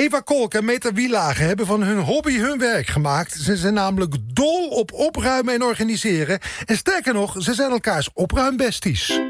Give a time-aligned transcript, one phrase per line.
[0.00, 3.32] Eva Kolk en Meta Wielagen hebben van hun hobby hun werk gemaakt.
[3.32, 6.40] Ze zijn namelijk dol op opruimen en organiseren.
[6.64, 9.20] En sterker nog, ze zijn elkaars opruimbesties.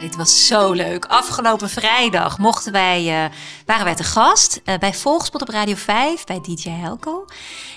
[0.00, 1.04] Dit was zo leuk.
[1.04, 3.30] Afgelopen vrijdag mochten wij, uh,
[3.66, 7.24] waren wij te gast uh, bij Volgspot op Radio 5 bij DJ Helco.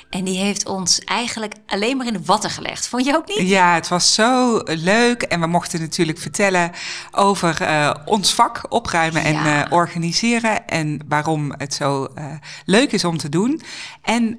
[0.10, 2.88] En die heeft ons eigenlijk alleen maar in de watten gelegd.
[2.88, 3.50] Vond je ook niet?
[3.50, 5.21] Ja, het was zo leuk.
[5.21, 6.71] En we mochten natuurlijk vertellen
[7.12, 9.66] over uh, ons vak, opruimen en ja.
[9.66, 10.68] uh, organiseren.
[10.68, 12.26] En waarom het zo uh,
[12.66, 13.62] leuk is om te doen.
[14.02, 14.38] En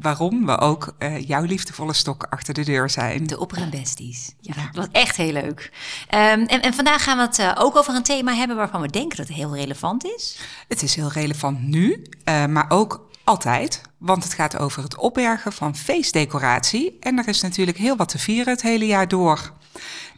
[0.00, 3.26] waarom we ook jouw liefdevolle stok achter de deur zijn.
[3.26, 4.32] De opruimbesties.
[4.40, 4.68] Ja, ja.
[4.72, 5.70] wat echt heel leuk.
[6.10, 9.16] Um, en, en, vandaag gaan we het ook over een thema hebben waarvan we denken
[9.16, 10.38] dat het heel relevant is.
[10.68, 15.76] Het is heel relevant nu, maar ook altijd, want het gaat over het opbergen van
[15.76, 16.96] feestdecoratie.
[17.00, 19.52] En er is natuurlijk heel wat te vieren het hele jaar door.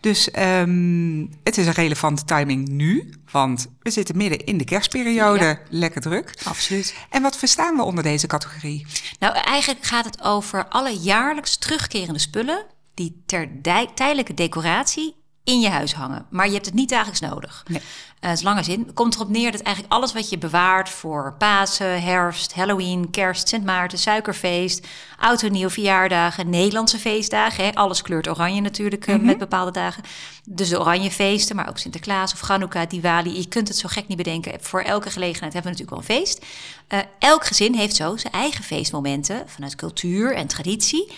[0.01, 5.45] Dus um, het is een relevante timing nu, want we zitten midden in de kerstperiode.
[5.45, 5.59] Ja.
[5.69, 6.35] Lekker druk.
[6.45, 6.95] Absoluut.
[7.11, 8.87] En wat verstaan we onder deze categorie?
[9.19, 13.49] Nou, eigenlijk gaat het over alle jaarlijks terugkerende spullen die ter
[13.95, 16.27] tijdelijke decoratie in je huis hangen.
[16.31, 17.65] Maar je hebt het niet dagelijks nodig.
[17.69, 17.83] Nee.
[18.21, 18.93] Uh, is lange zin.
[18.95, 23.65] Komt erop neer dat eigenlijk alles wat je bewaart voor Pasen, herfst, Halloween, kerst, Sint
[23.65, 24.87] Maarten, suikerfeest,
[25.19, 27.65] oud en nieuw, verjaardagen, Nederlandse feestdagen.
[27.65, 29.25] Hè, alles kleurt oranje natuurlijk mm -hmm.
[29.25, 30.03] met bepaalde dagen.
[30.45, 33.37] Dus de oranje feesten, maar ook Sinterklaas of Hanukkah, Diwali.
[33.37, 34.59] Je kunt het zo gek niet bedenken.
[34.61, 36.45] Voor elke gelegenheid hebben we natuurlijk wel een feest.
[36.89, 41.13] Uh, elk gezin heeft zo zijn eigen feestmomenten vanuit cultuur en traditie.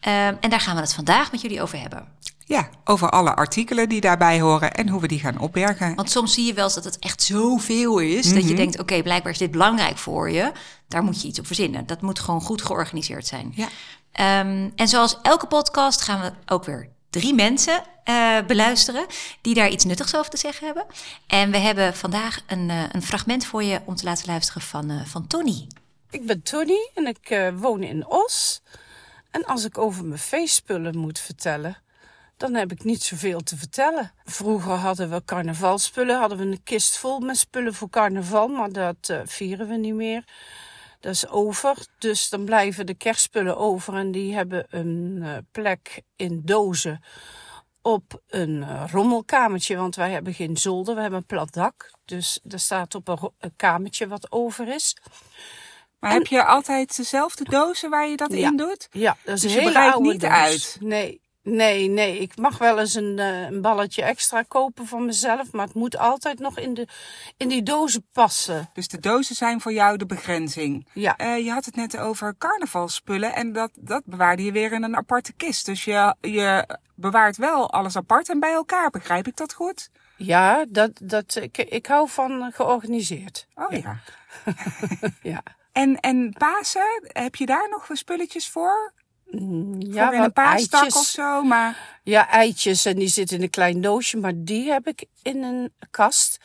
[0.00, 2.08] En daar gaan we het vandaag met jullie over hebben.
[2.50, 5.94] Ja, over alle artikelen die daarbij horen en hoe we die gaan opbergen.
[5.94, 8.40] Want soms zie je wel eens dat het echt zoveel is, mm -hmm.
[8.40, 10.52] dat je denkt, oké, okay, blijkbaar is dit belangrijk voor je.
[10.88, 11.86] Daar moet je iets op verzinnen.
[11.86, 13.52] Dat moet gewoon goed georganiseerd zijn.
[13.54, 13.68] Ja.
[14.40, 19.06] Um, en zoals elke podcast gaan we ook weer drie mensen uh, beluisteren
[19.40, 20.86] die daar iets nuttigs over te zeggen hebben.
[21.26, 24.90] En we hebben vandaag een, uh, een fragment voor je om te laten luisteren van,
[24.90, 25.66] uh, van Tony.
[26.10, 28.62] Ik ben Tony en ik woon in Os.
[29.30, 31.76] En als ik over mijn feestspullen moet vertellen,
[32.36, 34.12] dan heb ik niet zoveel te vertellen.
[34.24, 39.08] Vroeger hadden we carnavalspullen, hadden we een kist vol met spullen voor carnaval, maar dat
[39.10, 40.24] uh, vieren we niet meer.
[41.00, 46.02] Dat is over, dus dan blijven de kerstspullen over en die hebben een uh, plek
[46.16, 47.02] in dozen
[47.82, 51.90] op een uh, rommelkamertje, want wij hebben geen zolder, we hebben een plat dak.
[52.04, 54.96] Dus er staat op een kamertje wat over is.
[56.00, 58.88] Maar en, heb je altijd dezelfde dozen waar je dat ja, in doet?
[58.90, 60.30] Ja, dat is dus een hele breidt oude niet doos.
[60.30, 60.76] uit?
[60.80, 65.52] Nee, Nee, nee, ik mag wel eens een, uh, een balletje extra kopen van mezelf,
[65.52, 66.88] maar het moet altijd nog in, de,
[67.36, 68.70] in die dozen passen.
[68.72, 70.88] Dus de dozen zijn voor jou de begrenzing.
[70.92, 71.20] Ja.
[71.20, 74.96] Uh, je had het net over carnavalspullen en dat, dat bewaarde je weer in een
[74.96, 75.66] aparte kist.
[75.66, 79.90] Dus je, je bewaart wel alles apart en bij elkaar, begrijp ik dat goed?
[80.16, 83.46] Ja, dat, dat, ik, ik hou van georganiseerd.
[83.54, 83.78] Oh ja.
[83.78, 83.98] Ja.
[85.32, 85.42] ja.
[85.80, 88.92] En, en Pasen, heb je daar nog spulletjes voor?
[89.78, 92.00] Ja, voor in een paastak of zo, maar...
[92.02, 95.72] Ja, eitjes en die zitten in een klein doosje, maar die heb ik in een
[95.90, 96.40] kast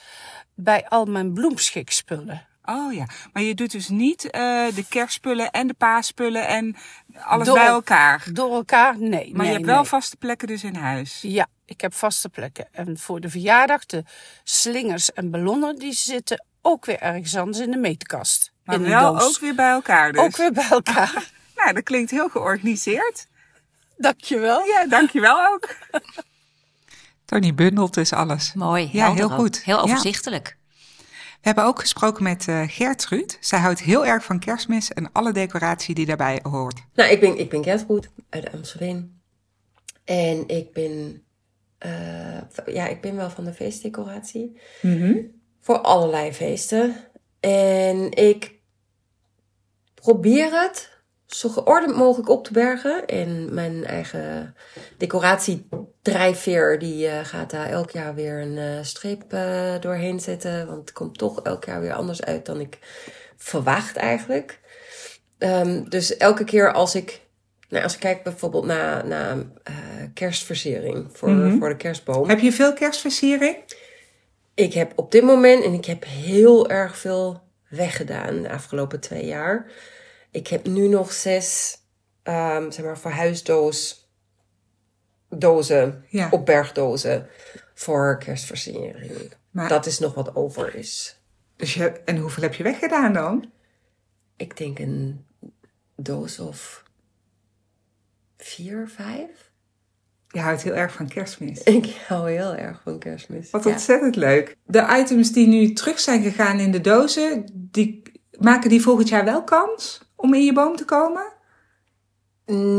[0.54, 2.48] bij al mijn bloemschikspullen.
[2.64, 4.32] Oh ja, maar je doet dus niet uh,
[4.76, 6.76] de kerstspullen en de paasspullen en
[7.14, 8.28] alles door, bij elkaar?
[8.34, 9.10] Door elkaar, nee.
[9.10, 9.76] Maar nee, je hebt nee.
[9.76, 11.20] wel vaste plekken dus in huis?
[11.22, 12.68] Ja, ik heb vaste plekken.
[12.72, 14.04] En voor de verjaardag, de
[14.44, 18.54] slingers en ballonnen, die zitten ook weer ergens anders in de meetkast.
[18.66, 20.22] Maar in wel ook weer bij elkaar dus?
[20.22, 21.24] Ook weer bij elkaar.
[21.56, 23.28] Nou, dat klinkt heel georganiseerd.
[23.98, 24.66] Dankjewel.
[24.66, 25.76] Ja, dankjewel ook.
[27.26, 28.54] Tony bundelt dus alles.
[28.54, 28.90] Mooi.
[28.92, 29.40] Ja, heel ook.
[29.40, 29.64] goed.
[29.64, 30.58] Heel overzichtelijk.
[30.60, 30.66] Ja.
[31.46, 33.38] We hebben ook gesproken met uh, Gertrud.
[33.40, 36.82] Zij houdt heel erg van kerstmis en alle decoratie die daarbij hoort.
[36.94, 39.22] Nou, ik ben, ik ben Gertrud uit Amstelveen.
[40.04, 41.24] En ik ben,
[41.86, 44.60] uh, ja, ik ben wel van de feestdecoratie.
[44.82, 45.42] Mm -hmm.
[45.62, 46.96] Voor allerlei feesten.
[47.40, 48.55] En ik
[50.06, 50.90] probeer het
[51.26, 53.06] zo geordend mogelijk op te bergen.
[53.06, 54.56] En mijn eigen
[54.98, 60.68] decoratiedrijfveer die uh, gaat daar elk jaar weer een uh, streep uh, doorheen zetten.
[60.68, 62.80] Want het komt toch elk jaar weer anders uit dan ik
[63.38, 64.60] verwacht eigenlijk.
[65.40, 67.24] Um, dus elke keer als ik...
[67.70, 69.38] Nou, als ik kijk bijvoorbeeld naar, naar
[70.14, 71.60] kerstversiering voor, mm -hmm.
[71.60, 72.30] voor de kerstboom.
[72.30, 73.56] Heb je veel kerstversiering?
[74.54, 79.26] Ik heb op dit moment, en ik heb heel erg veel weggedaan de afgelopen twee
[79.26, 79.72] jaar...
[80.36, 81.78] Ik heb nu nog zes,
[82.24, 84.10] um, zeg maar, verhuisdoos
[85.30, 86.28] dozen, ja.
[86.32, 87.28] opbergdozen
[87.74, 89.34] voor kerstversiering.
[89.52, 91.20] Maar dat is nog wat over is.
[91.56, 93.52] Dus je, en hoeveel heb je weggedaan dan?
[94.38, 95.26] Ik denk een
[95.96, 96.84] doos of
[98.38, 99.52] vier, vijf.
[100.28, 101.64] Je houdt heel erg van kerstmis.
[101.80, 103.50] Ik hou heel erg van kerstmis.
[103.50, 103.70] Wat Ja.
[103.72, 104.56] ontzettend leuk.
[104.66, 108.02] De items die nu terug zijn gegaan in de dozen, die,
[108.40, 111.24] maken die volgend jaar wel kans om in je boom te komen?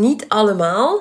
[0.00, 1.00] Niet allemaal,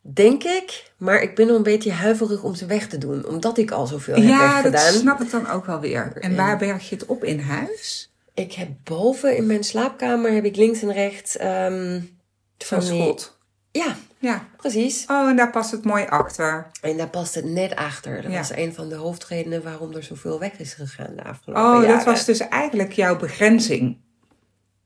[0.00, 0.92] denk ik.
[0.96, 3.26] Maar ik ben nog een beetje huiverig om ze weg te doen.
[3.26, 5.00] Omdat ik al zoveel heb Ja, dat weggedaan.
[5.00, 6.12] snap ik dan ook wel weer.
[6.20, 8.12] En waar berg je het op in huis?
[8.34, 12.08] Ik heb boven in mijn slaapkamer heb ik links en rechts ehm, Zo'n
[12.56, 13.38] van die- schot.
[13.70, 14.44] Ja, Ja.
[14.56, 15.04] precies.
[15.06, 16.66] Oh, en daar past het mooi achter.
[16.80, 18.22] En daar past het net achter.
[18.22, 18.38] Dat Ja.
[18.38, 21.88] was een van de hoofdredenen waarom er zoveel weg is gegaan de afgelopen Oh, jaren.
[21.88, 23.98] dat was dus eigenlijk jouw begrenzing.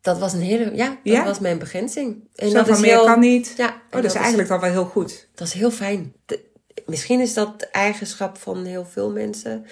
[0.00, 1.25] Dat was een hele, ja, dat Ja?
[1.25, 2.29] was mijn begrenzing.
[2.35, 3.55] En Zo dat van is meer heel, kan niet.
[3.56, 5.29] Ja, Oh, dat is eigenlijk dan wel heel goed.
[5.35, 6.12] Dat is heel fijn.
[6.26, 6.44] De-
[6.87, 9.67] misschien is dat de eigenschap van heel veel mensen.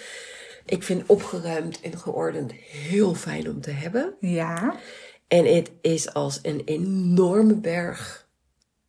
[0.64, 4.14] Ik vind opgeruimd en geordend heel fijn om te hebben.
[4.20, 4.74] Ja.
[5.28, 8.28] En het is als een enorme berg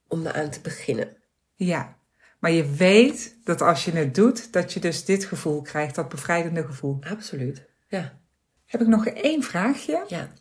[0.07, 1.17] om aan te beginnen.
[1.55, 1.97] Ja.
[2.39, 6.09] Maar je weet dat als je het doet, dat je dus dit gevoel krijgt, dat
[6.09, 6.97] bevrijdende gevoel.
[7.11, 7.65] Absoluut.
[7.87, 8.19] Ja,
[8.65, 10.03] Heb ik nog één vraagje?
[10.07, 10.31] ja.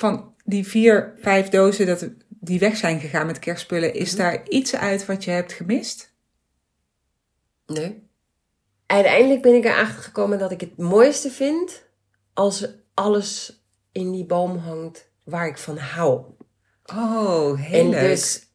[0.00, 4.76] Van die vier, vijf dozen dat, die weg zijn gegaan met kerstspullen, is daar iets
[4.76, 6.14] uit wat je hebt gemist?
[7.66, 8.08] Nee.
[8.86, 11.82] Uiteindelijk ben ik erachter gekomen dat ik het mooiste vind
[12.34, 13.62] als alles
[13.92, 16.24] in die boom hangt waar ik van hou.
[16.84, 18.00] Oh, heel en leuk.
[18.00, 18.46] dus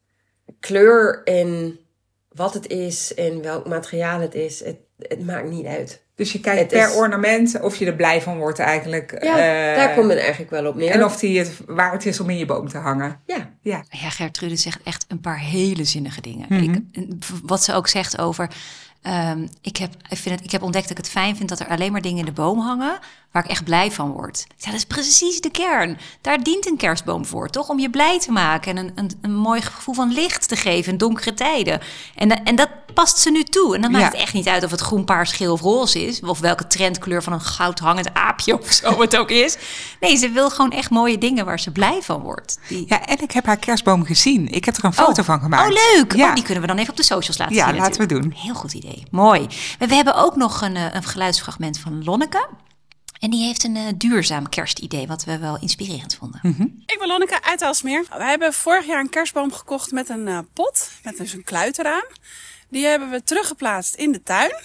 [0.59, 1.79] kleur en
[2.35, 6.03] wat het is en welk materiaal het is, het, het maakt niet uit.
[6.15, 9.17] Dus je kijkt het per is- ornament of je er blij van wordt eigenlijk.
[9.23, 10.91] Ja, eh, daar komt het eigenlijk wel op neer.
[10.91, 13.19] En of die het waard is om in je boom te hangen.
[13.25, 13.83] Ja, Ja.
[13.89, 16.45] Ja, Gertrude zegt echt een paar hele zinnige dingen.
[16.49, 16.63] Mhm.
[16.63, 16.79] ik,
[17.43, 18.49] wat ze ook zegt over.
[19.05, 21.59] Ehm, ik, heb, ik, vind het, ik heb ontdekt dat ik het fijn vind dat
[21.59, 22.99] er alleen maar dingen in de boom hangen.
[23.31, 24.47] waar ik echt blij van word.
[24.57, 25.97] Ja, dat is precies de kern.
[26.21, 27.69] Daar dient een kerstboom voor, toch?
[27.69, 30.91] Om je blij te maken en een, een, een mooi gevoel van licht te geven
[30.91, 31.81] in donkere tijden.
[32.15, 33.75] En, da- en dat past ze nu toe.
[33.75, 34.09] En dan maakt Ja.
[34.11, 36.19] het echt niet uit of het groen, paars, geel of roze is.
[36.21, 39.57] Of welke trendkleur van een goud hangend aapje of zo het ook is.
[39.99, 42.59] Nee, ze wil gewoon echt mooie dingen waar ze blij van wordt.
[42.67, 44.47] Die, ja, en ik heb haar kerstboom gezien.
[44.47, 45.25] Ik heb er een foto Oh.
[45.27, 45.69] van gemaakt.
[45.69, 46.15] Oh, leuk.
[46.15, 46.27] Ja.
[46.29, 47.75] Oh, die kunnen we dan even op de socials laten Ja, zien.
[47.77, 48.33] laten we doen.
[48.35, 48.94] Heel goed idee.
[49.11, 49.47] Mooi.
[49.79, 52.49] We, hebben ook nog een, eh, een geluidsfragment van Lonneke.
[53.19, 56.39] En die heeft een eh, duurzaam kerstidee, wat we wel inspirerend vonden.
[56.41, 56.61] Hm.
[56.85, 58.05] Ik ben Lonneke uit Alsmeer.
[58.17, 61.79] We hebben vorig jaar een kerstboom gekocht met een eh, pot, met dus een kluit
[61.79, 62.03] eraan.
[62.69, 64.55] Die hebben we teruggeplaatst in de tuin.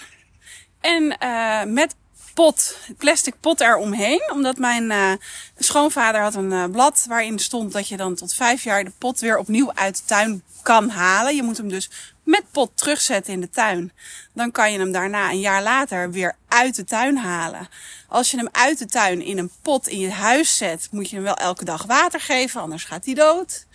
[0.81, 1.94] En eh, met
[2.35, 4.31] pot, plastic pot eromheen.
[4.33, 5.12] Omdat mijn eh,
[5.59, 9.38] schoonvader had een blad waarin stond dat je dan tot vijf jaar de pot weer
[9.38, 11.37] opnieuw uit de tuin kan halen.
[11.37, 11.91] Je moet hem dus
[12.31, 13.93] met pot terugzetten in de tuin.
[14.35, 17.69] Dan kan je hem daarna een jaar later weer uit de tuin halen.
[18.09, 21.17] Als je hem uit de tuin in een pot in je huis zet, moet je
[21.17, 23.67] hem wel elke dag water geven, anders gaat hij dood.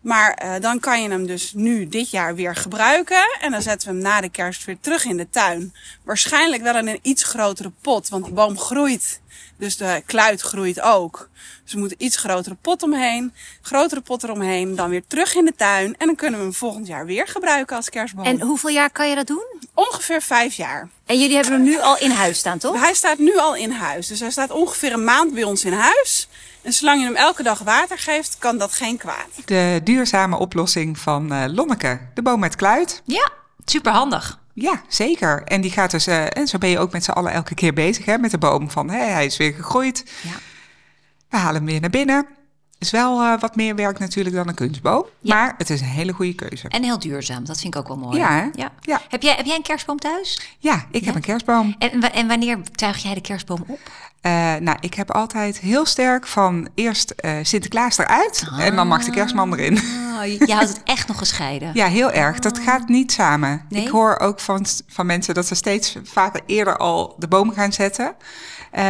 [0.00, 3.38] Maar eh, dan kan je hem dus nu dit jaar weer gebruiken.
[3.40, 5.74] En dan zetten we hem na de kerst weer terug in de tuin.
[6.04, 9.20] Waarschijnlijk wel in een iets grotere pot, want die boom groeit.
[9.60, 11.28] Dus de kluit groeit ook.
[11.62, 13.32] Dus we moeten iets grotere pot omheen.
[13.62, 14.76] Grotere pot eromheen.
[14.76, 15.94] Dan weer terug in de tuin.
[15.98, 18.24] En dan kunnen we hem volgend jaar weer gebruiken als kerstboom.
[18.24, 19.44] En hoeveel jaar kan je dat doen?
[19.74, 20.88] Ongeveer vijf jaar.
[21.06, 22.80] En jullie hebben hem nu al in huis staan, toch?
[22.80, 24.06] Hij staat nu al in huis.
[24.06, 26.28] Dus hij staat ongeveer een maand bij ons in huis.
[26.62, 29.28] En zolang je hem elke dag water geeft, kan dat geen kwaad.
[29.44, 32.00] De duurzame oplossing van eh, Lonneke.
[32.14, 33.02] De boom met kluit.
[33.04, 33.28] Ja,
[33.64, 34.39] superhandig.
[34.52, 35.42] Ja, zeker.
[35.42, 37.72] En die gaat dus, eh, en zo ben je ook met z'n allen elke keer
[37.72, 38.70] bezig hè, met de boom.
[38.70, 40.04] Van hé, hij is weer gegroeid.
[40.22, 40.34] Ja.
[41.28, 42.26] We halen hem weer naar binnen.
[42.80, 45.04] Is wel eh, wat meer werk natuurlijk dan een kunstboom.
[45.20, 45.34] Ja.
[45.34, 46.68] Maar het is een hele goede keuze.
[46.68, 48.18] En heel duurzaam, dat vind ik ook wel mooi.
[48.18, 48.72] Ja, ja.
[48.80, 49.00] Ja.
[49.08, 50.40] Heb, jij, heb jij een kerstboom thuis?
[50.58, 51.74] Ja, ik heb een kerstboom.
[51.78, 53.80] En, en wanneer tuig jij de kerstboom op?
[54.20, 59.04] Eh, nou, ik heb altijd heel sterk van eerst eh, Sinterklaas eruit en dan mag
[59.04, 59.76] de kerstman erin.
[59.76, 61.70] Oh, je, je houdt het echt nog gescheiden.
[61.80, 62.38] Ja, heel erg.
[62.38, 63.66] Dat gaat niet samen.
[63.68, 63.82] Nee?
[63.82, 67.72] Ik hoor ook van, van mensen dat ze steeds vaker eerder al de boom gaan
[67.72, 68.14] zetten.
[68.70, 68.82] Eh,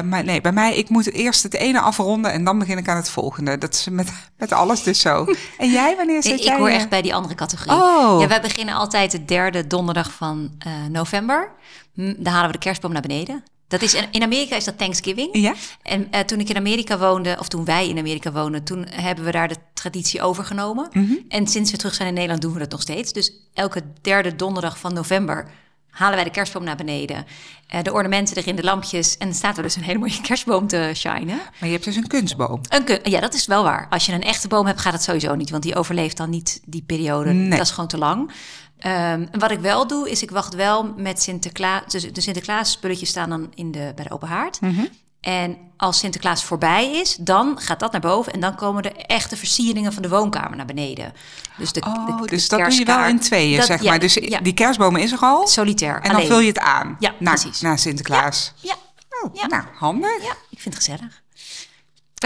[0.00, 2.96] maar nee, bij mij, ik moet eerst het ene afronden en dan begin ik aan
[2.96, 3.58] het volgende.
[3.58, 5.26] Dat is met, met alles dus zo.
[5.58, 6.56] En jij, wanneer zit Ik, ik jij?
[6.56, 7.82] hoor eh, echt bij die andere categorie.
[7.82, 8.20] Oh.
[8.20, 11.50] Ja, wij beginnen altijd de derde donderdag van eh, november.
[11.94, 13.42] Dan halen we de kerstboom naar beneden.
[13.68, 15.28] Dat is, in Amerika is dat Thanksgiving.
[15.32, 15.54] Ja?
[15.82, 19.30] En toen ik in Amerika woonde, of toen wij in Amerika woonden, toen hebben we
[19.30, 20.88] daar de traditie overgenomen.
[20.92, 21.12] Mhm.
[21.28, 23.12] En sinds we terug zijn in Nederland doen we dat nog steeds.
[23.12, 25.50] Dus elke derde donderdag van november
[25.90, 27.26] halen wij de kerstboom naar beneden.
[27.66, 29.16] Eh, de ornamenten erin, de lampjes.
[29.18, 31.36] En dan staat er dus een hele mooie kerstboom te shinen.
[31.36, 32.60] Maar je hebt dus een kunstboom.
[32.68, 33.86] Een kun- ja, dat is wel waar.
[33.90, 35.50] Als je een echte boom hebt, gaat het sowieso niet.
[35.50, 37.32] Want die overleeft dan niet die periode.
[37.32, 37.50] Nee.
[37.50, 38.30] Dat is gewoon te lang.
[38.78, 41.82] Ehm, wat ik wel doe, is ik wacht wel met Sinterklaas.
[41.86, 44.58] Dus de Sinterklaas spulletjes staan dan in de, bij de open haard.
[45.20, 48.32] En als Sinterklaas voorbij is, dan gaat dat naar boven.
[48.32, 51.12] En dan komen de echte versieringen van de woonkamer naar beneden.
[51.56, 53.90] Dus, de, Oh, de- de dus dat doe je wel in tweeën, Dat- zeg ja,
[53.90, 53.98] maar.
[53.98, 54.38] Dus ja.
[54.40, 55.46] die kerstboom is er al.
[55.46, 56.26] Solitair, En dan alleen.
[56.26, 56.96] vul je het aan.
[56.98, 57.60] Ja, naar, precies.
[57.60, 58.52] naar Sinterklaas.
[58.60, 58.74] Ja,
[59.24, 59.46] Oh, Ja.
[59.46, 60.22] nou, handig.
[60.22, 61.19] ja, ik vind het gezellig.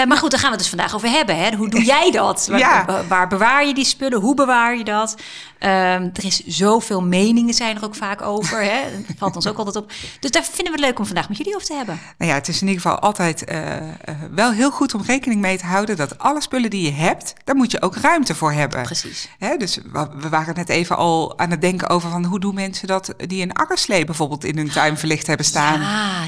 [0.00, 1.36] Ja, Maar goed, daar gaan we het dus vandaag over hebben.
[1.36, 1.56] Hè?
[1.56, 2.46] Hoe doe jij dat?
[2.50, 2.84] Waar, Ja.
[2.84, 4.20] waar- waar bewaar je die spullen?
[4.20, 5.14] Hoe bewaar je dat?
[5.58, 8.62] Ehm, er is zoveel meningen zijn er ook vaak over.
[8.62, 8.80] Hè?
[9.06, 9.92] Dat valt ons ook altijd op.
[10.20, 12.00] Dus daar vinden we het leuk om vandaag met jullie over te hebben.
[12.18, 13.84] Nou ja, het is in ieder geval altijd eh, eh,
[14.30, 17.54] wel heel goed om rekening mee te houden dat alle spullen die je hebt, daar
[17.56, 18.82] moet je ook ruimte voor hebben.
[18.82, 19.28] Precies.
[19.38, 19.78] Hè, dus
[20.20, 23.42] we waren net even al aan het denken over van hoe doen mensen dat die
[23.42, 25.80] een akkerslee bijvoorbeeld in hun tuin verlicht hebben staan.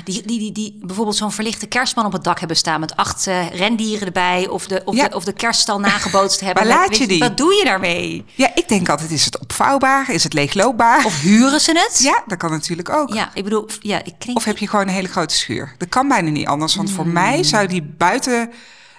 [0.05, 3.27] Die, die, die, die bijvoorbeeld zo'n verlichte kerstman op het dak hebben staan met acht
[3.27, 4.49] eh, rendieren erbij.
[4.49, 5.09] Of de, of, Ja.
[5.09, 6.67] de, of de kerststal nagebootst hebben.
[6.67, 7.19] Waar laat je die?
[7.19, 8.25] Wat doe je daarmee?
[8.35, 10.11] Ja, ik denk altijd, is het opvouwbaar?
[10.11, 11.05] Is het leegloopbaar?
[11.05, 11.99] Of huren ze het?
[12.03, 13.15] ja, dat kan natuurlijk ook.
[13.15, 14.37] Ja, ik bedoel, ja, ik klink...
[14.39, 15.75] Of heb je gewoon een hele grote schuur?
[15.79, 18.51] Dat kan bijna niet anders, want voor mij zou die buiten,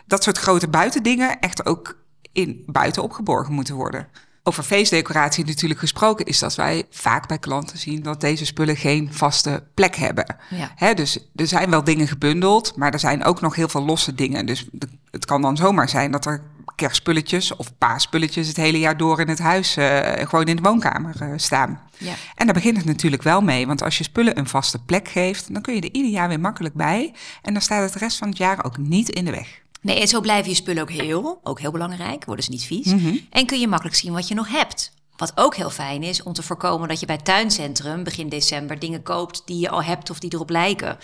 [0.05, 1.97] dat soort grote buitendingen echt ook
[2.31, 4.07] in buiten opgeborgen moeten worden.
[4.47, 9.13] Over feestdecoratie natuurlijk gesproken is dat wij vaak bij klanten zien dat deze spullen geen
[9.13, 10.35] vaste plek hebben.
[10.49, 10.71] Ja.
[10.75, 14.15] Hè, dus er zijn wel dingen gebundeld, maar er zijn ook nog heel veel losse
[14.15, 14.45] dingen.
[14.45, 14.67] Dus
[15.11, 16.43] het kan dan zomaar zijn dat er
[16.75, 21.15] kerstspulletjes of paasspulletjes het hele jaar door in het huis eh, gewoon in de woonkamer
[21.19, 21.81] eh, staan.
[21.97, 22.13] Ja.
[22.35, 25.53] En daar begint het natuurlijk wel mee, want als je spullen een vaste plek geeft,
[25.53, 27.13] dan kun je er ieder jaar weer makkelijk bij.
[27.41, 29.61] En dan staat het de rest van het jaar ook niet in de weg.
[29.81, 32.85] Nee, en zo blijven je spullen ook heel, ook heel belangrijk, worden ze niet vies.
[32.85, 33.17] Mhm.
[33.29, 34.91] En kun je makkelijk zien wat je nog hebt.
[35.17, 39.03] Wat ook heel fijn is om te voorkomen dat je bij Tuincentrum begin december dingen
[39.03, 40.97] koopt die je al hebt of die erop lijken.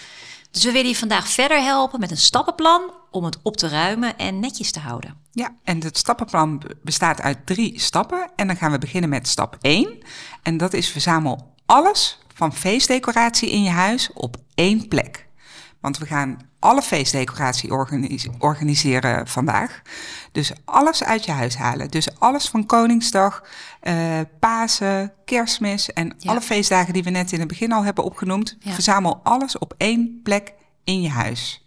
[0.51, 4.17] Dus we willen je vandaag verder helpen met een stappenplan om het op te ruimen
[4.17, 5.17] en netjes te houden.
[5.31, 8.31] Ja, en het stappenplan be- bestaat uit drie stappen.
[8.35, 9.97] En dan gaan we beginnen met stap 1.
[10.43, 15.27] En dat is verzamel alles van feestdecoratie in je huis op één plek.
[15.81, 19.81] Want we gaan alle feestdecoratie organis- organiseren vandaag.
[20.31, 21.89] Dus alles uit je huis halen.
[21.91, 23.43] Dus alles van Koningsdag,
[23.79, 26.31] eh, Pasen, Kerstmis en Ja.
[26.31, 28.57] alle feestdagen die we net in het begin al hebben opgenoemd.
[28.59, 28.71] Ja.
[28.71, 30.53] Verzamel alles op één plek
[30.83, 31.65] in je huis.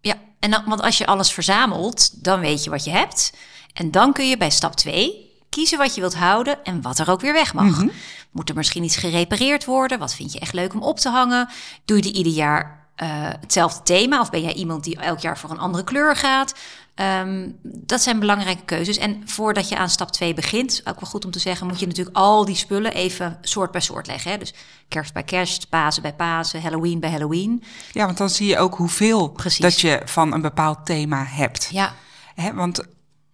[0.00, 3.32] Ja, en dan, want als je alles verzamelt, dan weet je wat je hebt.
[3.72, 7.10] En dan kun je bij stap 2 kiezen wat je wilt houden en wat er
[7.10, 7.84] ook weer weg mag.
[8.30, 9.98] Moet er misschien iets gerepareerd worden?
[9.98, 11.48] Wat vind je echt leuk om op te hangen?
[11.84, 13.08] Doe je er ieder jaar eh,
[13.40, 14.20] hetzelfde thema?
[14.20, 16.54] Of ben jij iemand die elk jaar voor een andere kleur gaat?
[16.94, 18.98] Ehm, dat zijn belangrijke keuzes.
[18.98, 21.86] En voordat je aan stap 2 begint, ook wel goed om te zeggen, moet je
[21.86, 24.30] natuurlijk al die spullen even soort bij soort leggen.
[24.30, 24.38] Hè?
[24.38, 24.54] Dus
[24.88, 27.62] kerst bij kerst, Pasen bij Pasen, Halloween bij Halloween.
[27.92, 29.58] Ja, want dan zie je ook hoeveel Precies.
[29.60, 31.68] dat je van een bepaald thema hebt.
[31.72, 31.94] Ja,
[32.40, 32.84] Hè, want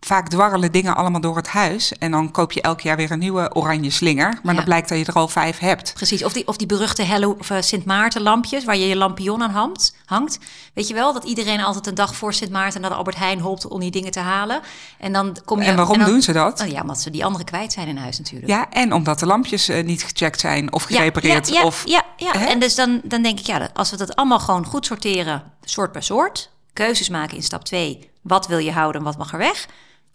[0.05, 1.93] vaak dwarrelen dingen allemaal door het huis.
[1.99, 4.29] En dan koop je elk jaar weer een nieuwe oranje slinger.
[4.43, 4.55] Maar Ja.
[4.55, 5.93] dan blijkt dat je er al vijf hebt.
[5.95, 8.97] Precies, of die, of die beruchte Hello, of, eh, Sint Maarten lampjes waar je je
[8.97, 10.39] lampion aan hangt, hangt.
[10.75, 13.41] Weet je wel, dat iedereen altijd een dag voor Sint Maarten naar de Albert Heijn
[13.41, 14.61] hopt om die dingen te halen.
[14.99, 15.69] En dan kom je...
[15.69, 16.61] En waarom dan- doen ze dat?
[16.61, 18.51] Oh ja, omdat ze die andere kwijt zijn in huis natuurlijk.
[18.51, 21.49] Ja, en omdat de lampjes eh, niet gecheckt zijn of gerepareerd.
[21.49, 22.33] Ja, ja, of, ja, ja.
[22.39, 22.45] Hè?
[22.45, 25.93] en dus dan, dan denk ik, ja, als we dat allemaal gewoon goed sorteren, soort
[25.93, 29.39] per soort, keuzes maken in stap 2, wat wil je houden en wat mag er
[29.39, 29.67] weg,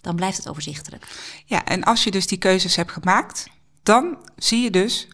[0.02, 1.08] dan blijft het overzichtelijk.
[1.46, 3.48] ja, en als je dus die keuzes hebt gemaakt,
[3.84, 5.08] dan zie je dus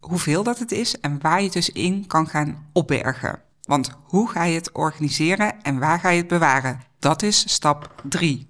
[0.00, 3.42] hoeveel dat het is en waar je het dus in kan gaan opbergen.
[3.62, 6.80] Want hoe ga je het organiseren en waar ga je het bewaren?
[6.98, 8.48] Dat is stap 3.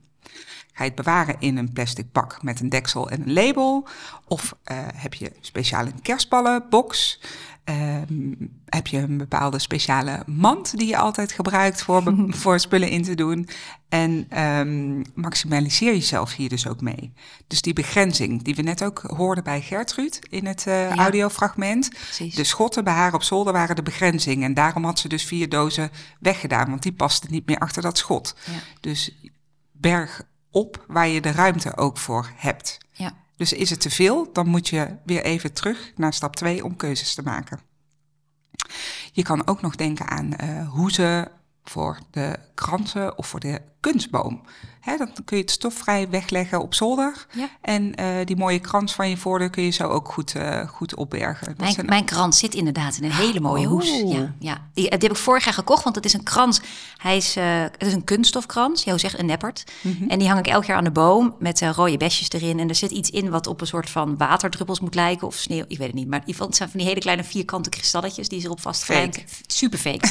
[0.79, 3.89] Ga je het bewaren in een plastic pak met een deksel en een label?
[4.27, 7.21] Of eh, heb je speciaal een kerstballenbox?
[7.65, 8.33] Ehm,
[8.69, 13.15] heb je een bepaalde speciale mand die je altijd gebruikt voor, voor spullen in te
[13.15, 13.49] doen?
[13.89, 17.13] En ehm, maximaliseer jezelf hier dus ook mee.
[17.47, 20.95] Dus die begrenzing die we net ook hoorden bij Gertrude in het Ja.
[20.97, 21.91] audiofragment.
[21.91, 22.35] Precies.
[22.35, 24.43] De schotten bij haar op zolder waren de begrenzing.
[24.45, 27.99] En daarom had ze dus vier dozen weggedaan, want die pasten niet meer achter dat
[27.99, 28.35] schot.
[28.45, 28.59] Ja.
[28.81, 29.15] Dus
[29.73, 30.23] berg
[30.59, 32.79] op waar je de ruimte ook voor hebt.
[32.93, 33.13] Ja.
[33.37, 36.77] Dus is het te veel, dan moet je weer even terug naar stap 2 om
[36.77, 37.61] keuzes te maken.
[39.13, 41.29] Je kan ook nog denken aan eh hoezen
[41.71, 44.41] voor de kransen of voor de kunstboom.
[44.99, 47.27] Dan kun je het stofvrij wegleggen op zolder.
[47.35, 47.49] Ja.
[47.61, 50.95] En eh, die mooie krans van je voordeur kun je zo ook goed, eh, goed
[50.95, 51.55] opbergen.
[51.57, 53.71] Mijn, zijn- mijn krans zit inderdaad in een hele mooie Oh.
[53.71, 53.89] hoes.
[54.05, 54.55] Ja, ja.
[54.75, 56.61] Die, die heb ik vorig jaar gekocht, want het is een krans.
[56.97, 59.65] Hij is, eh, het is een kunststofkrans, jou zegt een neppert.
[59.81, 60.11] Mhm.
[60.11, 62.59] En die hang ik elk jaar aan de boom met rode besjes erin.
[62.61, 65.65] En er zit iets in wat op een soort van waterdruppels moet lijken of sneeuw.
[65.69, 67.69] Ik weet het niet, maar in ieder geval het zijn van die hele kleine vierkante
[67.69, 69.23] kristalletjes die ze erop vastgelijken.
[69.47, 70.09] Super fake.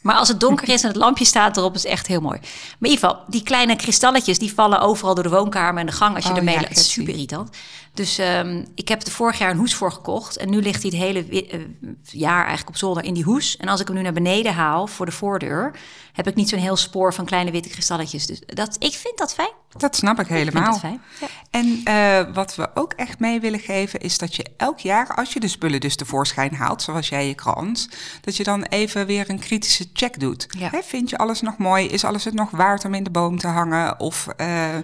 [0.00, 2.38] Maar als het donker is en het lampje staat erop, is het echt heel mooi.
[2.38, 2.50] Maar
[2.80, 6.14] in ieder geval, die kleine kristalletjes die vallen overal door de woonkamer en de gang
[6.14, 6.76] als je Oh, ermee ja, loopt.
[6.76, 7.50] Is super irritant.
[7.96, 10.36] Dus ehm, ik heb er vorig jaar een hoes voor gekocht.
[10.36, 11.60] En nu ligt hij het hele eh,
[12.02, 13.56] jaar eigenlijk op zolder in die hoes.
[13.56, 15.78] En als ik hem nu naar beneden haal voor de voordeur,
[16.12, 18.26] heb ik niet zo'n heel spoor van kleine witte kristalletjes.
[18.26, 19.52] Dus dat, ik vind dat fijn.
[19.76, 20.70] Dat snap ik helemaal.
[20.70, 21.02] dat fijn.
[21.20, 21.26] Ja.
[21.50, 25.32] En eh, wat we ook echt mee willen geven, is dat je elk jaar, als
[25.32, 27.88] je de spullen dus tevoorschijn haalt, zoals jij je krans,
[28.20, 30.46] dat je dan even weer een kritische check doet.
[30.58, 30.68] Ja.
[30.70, 31.86] Hè, vind je alles nog mooi?
[31.86, 34.00] Is alles het nog waard om in de boom te hangen?
[34.00, 34.74] Of eh,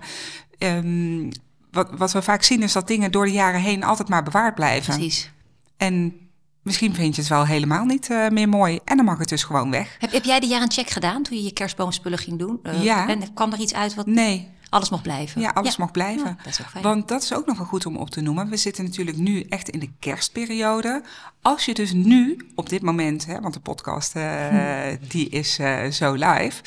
[0.58, 1.30] ehm,
[1.72, 4.54] wat, wat we vaak zien is dat dingen door de jaren heen altijd maar bewaard
[4.54, 4.94] blijven.
[4.94, 5.30] Precies.
[5.76, 6.14] En
[6.62, 8.78] misschien vind je het wel helemaal niet eh, meer mooi.
[8.84, 9.96] En dan mag het dus gewoon weg.
[9.98, 12.58] Heb, heb jij de jaar een check gedaan toen je je kerstboomspullen ging doen?
[12.62, 13.08] Eh, Ja.
[13.08, 15.40] En kwam er iets uit wat Nee, alles mocht blijven?
[15.40, 16.24] Ja, alles mag blijven.
[16.26, 16.84] Ja, dat is ook fijn.
[16.84, 18.48] Want dat is ook nog wel goed om op te noemen.
[18.48, 21.02] We zitten natuurlijk nu echt in de kerstperiode.
[21.42, 24.96] Als je dus nu, op dit moment, hè, want de podcast eh, Hm.
[25.08, 26.62] die is eh, zo live,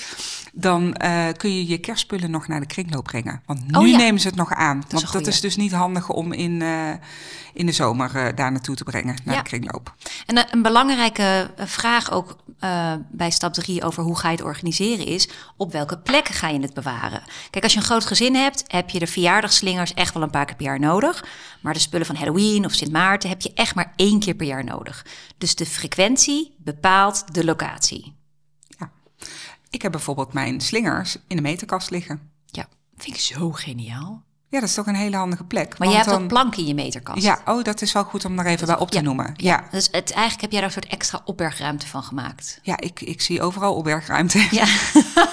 [0.53, 3.41] dan eh, kun je je kerstspullen nog naar de kringloop brengen.
[3.45, 4.83] Want nu Oh nemen ze het nog aan.
[4.88, 6.63] is want dat is dus niet handig om in,
[7.53, 9.95] in de zomer daar naartoe te brengen, naar de kringloop.
[10.25, 12.38] En een belangrijke vraag ook
[13.09, 15.29] bij stap 3 over hoe ga je het organiseren is...
[15.57, 17.24] op welke plekken ga je het bewaren?
[17.50, 20.46] Kijk, als je een groot gezin hebt, heb je de verjaardagslingers echt wel een paar
[20.46, 21.25] keer per jaar nodig.
[21.62, 24.46] Maar de spullen van Halloween of Sint Maarten heb je echt maar één keer per
[24.46, 25.06] jaar nodig.
[25.38, 28.14] Dus de frequentie bepaalt de locatie.
[29.70, 32.32] Ik heb bijvoorbeeld mijn slingers in de meterkast liggen.
[32.46, 34.24] Ja, vind ik zo geniaal.
[34.50, 35.78] Ja, dat is toch een hele handige plek.
[35.78, 37.24] Maar je want hebt ook dan- planken in je meterkast.
[37.24, 39.04] Ja, oh, dat is wel goed om er even bij op te Ja.
[39.04, 39.34] noemen.
[39.36, 42.60] Ja, Dus het, eigenlijk heb jij daar een soort extra opbergruimte van gemaakt.
[42.62, 44.48] Ja, ik, ik zie overal opbergruimte.
[44.52, 44.66] Ja,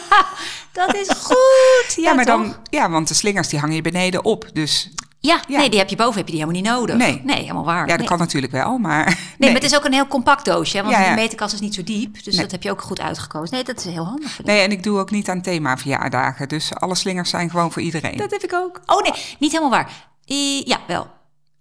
[0.73, 1.37] dat is goed.
[1.97, 2.43] Ja, Ja, maar toch?
[2.43, 4.49] dan, ja, want de slingers die hangen je beneden op.
[4.53, 4.91] Dus
[5.25, 5.59] Ja, Ja.
[5.59, 6.97] nee, die heb je boven, heb je die helemaal niet nodig.
[6.97, 7.21] Nee.
[7.25, 7.81] nee helemaal waar.
[7.81, 8.07] ja, dat nee.
[8.07, 9.05] kan natuurlijk wel, maar.
[9.39, 11.09] Nee, maar het is ook een heel compact doosje, hè, want Ja, ja.
[11.09, 12.25] de meterkast is niet zo diep.
[12.25, 13.55] Dus dat heb je ook goed uitgekozen.
[13.55, 14.43] Nee, dat is heel handig.
[14.45, 16.49] Nee, en ik doe ook niet aan themaverjaardagen.
[16.49, 18.17] Dus alle slingers zijn gewoon voor iedereen.
[18.17, 18.81] Dat heb ik ook.
[18.87, 19.91] Oh nee, niet helemaal waar.
[20.29, 21.07] I- ja, wel.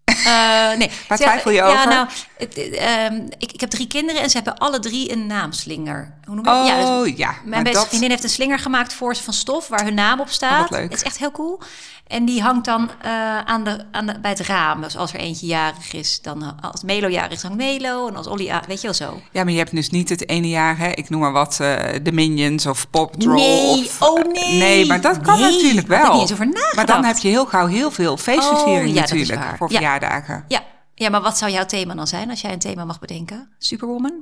[0.04, 0.92] Eh, nee.
[1.08, 1.88] Waar twijfel je ja, over?
[1.90, 5.28] Nou, het, eh, ehm, ik, ik heb drie kinderen en ze hebben alle drie een
[5.28, 6.14] naamslinger.
[6.32, 6.90] Hoe noem je dat?
[6.90, 9.68] Oh Ja, dus Mijn beste dat- vriendin heeft een slinger gemaakt voor ze van stof
[9.68, 10.64] waar hun naam op staat.
[10.64, 10.84] Oh, leuk.
[10.84, 11.60] Het is echt heel cool.
[12.08, 14.82] En die hangt dan eh, aan de, aan de, bij het raam.
[14.82, 18.08] Dus als er eentje jarig is, dan eh, als Melo jarig is, hangt Melo.
[18.08, 19.22] En als Olly, weet je wel zo.
[19.32, 21.78] Ja, maar je hebt dus niet het ene jaar, hè, ik noem maar wat, eh,
[22.04, 23.36] de Minions of Pop Troll.
[23.36, 24.54] Nee, of, oh nee.
[24.60, 26.08] Nee, maar dat kan Nee, natuurlijk daar wel.
[26.08, 26.76] ik niet eens over nagedacht.
[26.76, 29.78] Maar dan heb je heel gauw heel veel feestversiering Oh, ja, dat natuurlijk voor Ja.
[29.78, 30.46] verjaardagen.
[30.48, 30.62] Ja.
[30.96, 33.50] ja, maar wat zou jouw thema dan zijn als jij een thema mag bedenken?
[33.58, 34.14] Superwoman?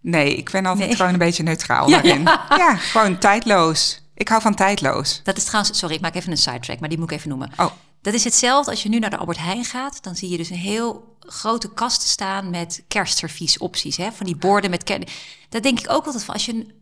[0.00, 0.96] Nee, ik ben altijd Nee.
[0.96, 2.22] gewoon een beetje neutraal Ja, daarin.
[2.22, 2.46] ja.
[2.56, 2.76] Ja.
[2.76, 4.02] gewoon tijdloos.
[4.14, 5.20] Ik hou van tijdloos.
[5.24, 7.50] Dat is trouwens, sorry, ik maak even een sidetrack, maar die moet ik even noemen.
[7.56, 7.70] Oh,
[8.02, 10.02] Dat is hetzelfde als je nu naar de Albert Heijn gaat.
[10.02, 13.96] Dan zie je dus een heel grote kast staan met kerstserviesopties.
[13.96, 14.12] Hè?
[14.12, 15.10] Van die borden met kerst.
[15.48, 16.34] Daar denk ik ook altijd van.
[16.34, 16.72] Als je, een-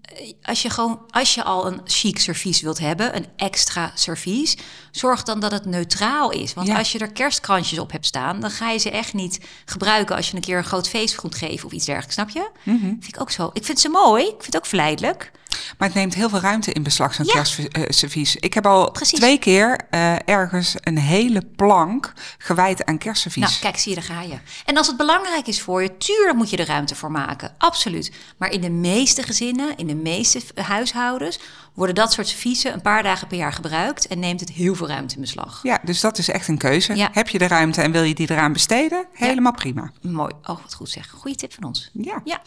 [0.43, 4.57] als je gewoon, als je al een chic servies wilt hebben, een extra servies,
[4.91, 6.55] zorg dan dat het neutraal is.
[6.55, 6.79] Want Ja.
[6.79, 10.31] als je er kerstkrantjes op hebt staan, dan ga je ze echt niet gebruiken als
[10.31, 12.15] je een keer een groot feest moet geven of iets dergelijks.
[12.15, 12.51] Snap je?
[12.63, 12.79] Mhm.
[12.81, 13.51] Vind ik ook zo.
[13.53, 14.23] Ik vind ze mooi.
[14.25, 15.31] Ik vind het ook verleidelijk.
[15.79, 17.33] Maar het neemt heel veel ruimte in beslag, zo'n Ja.
[17.33, 18.37] kerstservies.
[18.37, 19.19] Ik heb al Precies.
[19.19, 23.43] twee keer eh, ergens een hele plank gewijd aan kerstservies.
[23.43, 24.30] Nou, kijk, zie je, daar ga je.
[24.65, 27.55] En als het belangrijk is voor je, tuurlijk moet je er ruimte voor maken.
[27.59, 28.13] Absoluut.
[28.37, 31.41] Maar in de meeste gezinnen, in de meeste huishoudens,
[31.75, 34.87] worden dat soort serviezen een paar dagen per jaar gebruikt en neemt het heel veel
[34.89, 35.61] ruimte in beslag.
[35.63, 36.95] Ja, dus dat is echt een keuze.
[36.95, 37.09] Ja.
[37.13, 39.07] Heb je de ruimte en wil je die eraan besteden?
[39.13, 39.91] Helemaal prima.
[40.03, 40.33] Mooi.
[40.43, 41.11] Oh, wat goed zeg.
[41.11, 41.91] Goeie tip van ons.
[41.93, 42.21] Ja.
[42.25, 42.41] Ja.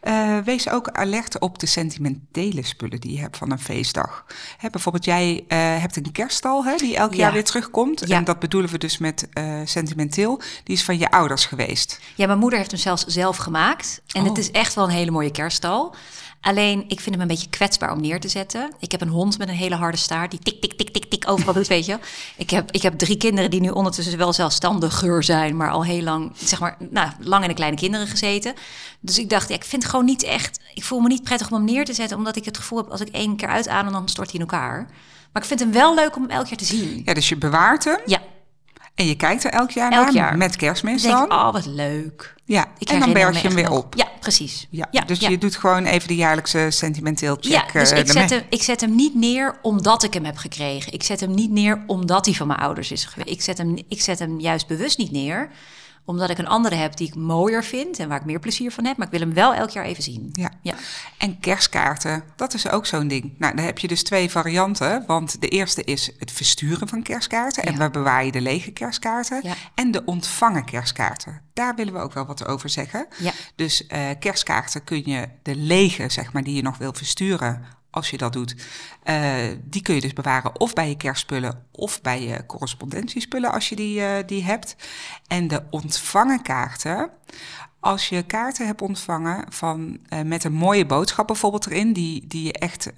[0.00, 4.24] Eh, wees ook alert op de sentimentele spullen die je hebt van een feestdag.
[4.58, 7.18] Hè, bijvoorbeeld, jij eh, hebt een kerststal hè, die elk Ja.
[7.18, 8.02] jaar weer terugkomt.
[8.02, 10.40] En dat bedoelen we dus met eh, sentimenteel.
[10.64, 12.00] Die is van je ouders geweest.
[12.14, 14.00] Ja, mijn moeder heeft hem zelfs zelf gemaakt.
[14.06, 14.28] En Oh.
[14.28, 15.94] het is echt wel een hele mooie kerststal.
[16.40, 18.72] Alleen, ik vind hem een beetje kwetsbaar om neer te zetten.
[18.78, 21.30] Ik heb een hond met een hele harde staart die tik, tik, tik, tik, tik
[21.30, 21.98] overal doet, weet je.
[22.36, 25.56] Ik heb, ik heb drie kinderen die nu ondertussen wel zelfstandiger zijn...
[25.56, 28.54] maar al heel lang, zeg maar, nou, lang in de kleine kinderen gezeten.
[29.00, 30.60] Dus ik dacht, ja, ik vind het gewoon niet echt...
[30.74, 32.16] Ik voel me niet prettig om hem neer te zetten...
[32.16, 34.86] omdat ik het gevoel heb, als ik één keer uitadem, dan stort hij in elkaar.
[35.32, 37.02] Maar ik vind hem wel leuk om hem elk jaar te zien.
[37.04, 38.20] Ja, dus je bewaart hem Ja,
[38.94, 40.14] en je kijkt er elk jaar Elk naar.
[40.14, 40.36] jaar.
[40.36, 42.34] Met kerstmis dan denk oh, wat leuk.
[42.44, 43.78] ja, Ik en dan berg je hem weer nog.
[43.78, 43.94] op.
[43.94, 44.66] Ja, precies.
[44.70, 47.52] Ja, dus je doet gewoon even de jaarlijkse sentimenteel check.
[47.72, 50.36] Ja, dus eh, ik zet, hem, ik zet hem niet neer omdat ik hem heb
[50.36, 50.92] gekregen.
[50.92, 53.30] Ik zet hem niet neer omdat hij van mijn ouders is geweest.
[53.30, 55.50] Ik zet hem, ik zet hem juist bewust niet neer
[56.10, 58.84] Omdat ik een andere heb die ik mooier vind en waar ik meer plezier van
[58.84, 58.96] heb.
[58.96, 60.28] Maar ik wil hem wel elk jaar even zien.
[60.32, 60.50] Ja.
[60.62, 60.74] Ja.
[61.18, 63.34] En kerstkaarten, dat is ook zo'n ding.
[63.38, 65.04] Nou, dan heb je dus twee varianten.
[65.06, 67.62] Want de eerste is het versturen van kerstkaarten.
[67.62, 67.78] En Ja.
[67.78, 69.40] we bewaren de lege kerstkaarten.
[69.42, 69.54] Ja.
[69.74, 71.40] En de ontvangen kerstkaarten.
[71.54, 73.06] Daar willen we ook wel wat over zeggen.
[73.18, 73.32] Ja.
[73.56, 78.10] Dus eh, kerstkaarten kun je, de lege, zeg maar, die je nog wil versturen, als
[78.10, 78.54] je dat doet,
[79.02, 83.68] eh, die kun je dus bewaren of bij je kerstspullen of bij je correspondentiespullen als
[83.68, 84.76] je die, eh, die hebt.
[85.26, 87.10] En de ontvangen kaarten,
[87.80, 92.44] als je kaarten hebt ontvangen van, eh, met een mooie boodschap bijvoorbeeld erin, die, die
[92.44, 92.90] je echt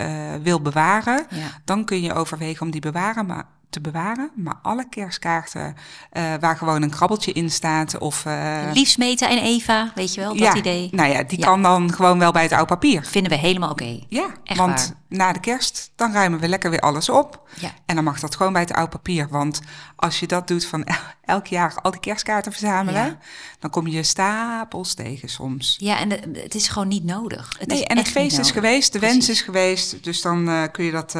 [0.42, 1.60] wil bewaren, Ja.
[1.64, 4.30] dan kun je overwegen om die bewaren, maar, te bewaren.
[4.34, 5.76] Maar alle kerstkaarten
[6.10, 8.24] eh, waar gewoon een krabbeltje in staat of...
[8.26, 10.88] eh, Liefst Meta en Eva, weet je wel, dat ja, idee.
[10.92, 11.44] Nou ja, die Ja.
[11.44, 13.04] kan dan gewoon wel bij het oud papier.
[13.04, 13.98] Vinden we helemaal oké.
[14.08, 15.18] Ja, Echt want waar.
[15.18, 17.48] na de kerst, dan ruimen we lekker weer alles op.
[17.60, 17.70] Ja.
[17.86, 19.28] En dan mag dat gewoon bij het oud papier.
[19.28, 19.60] Want
[19.96, 23.18] als je dat doet van el- elk jaar al die kerstkaarten verzamelen,
[23.58, 25.76] dan kom je stapels tegen soms.
[25.78, 27.54] Ja, en de- het is gewoon niet nodig.
[27.58, 30.62] Het Nee, is en het feest is geweest, de wens is geweest, dus dan eh,
[30.72, 31.16] kun je dat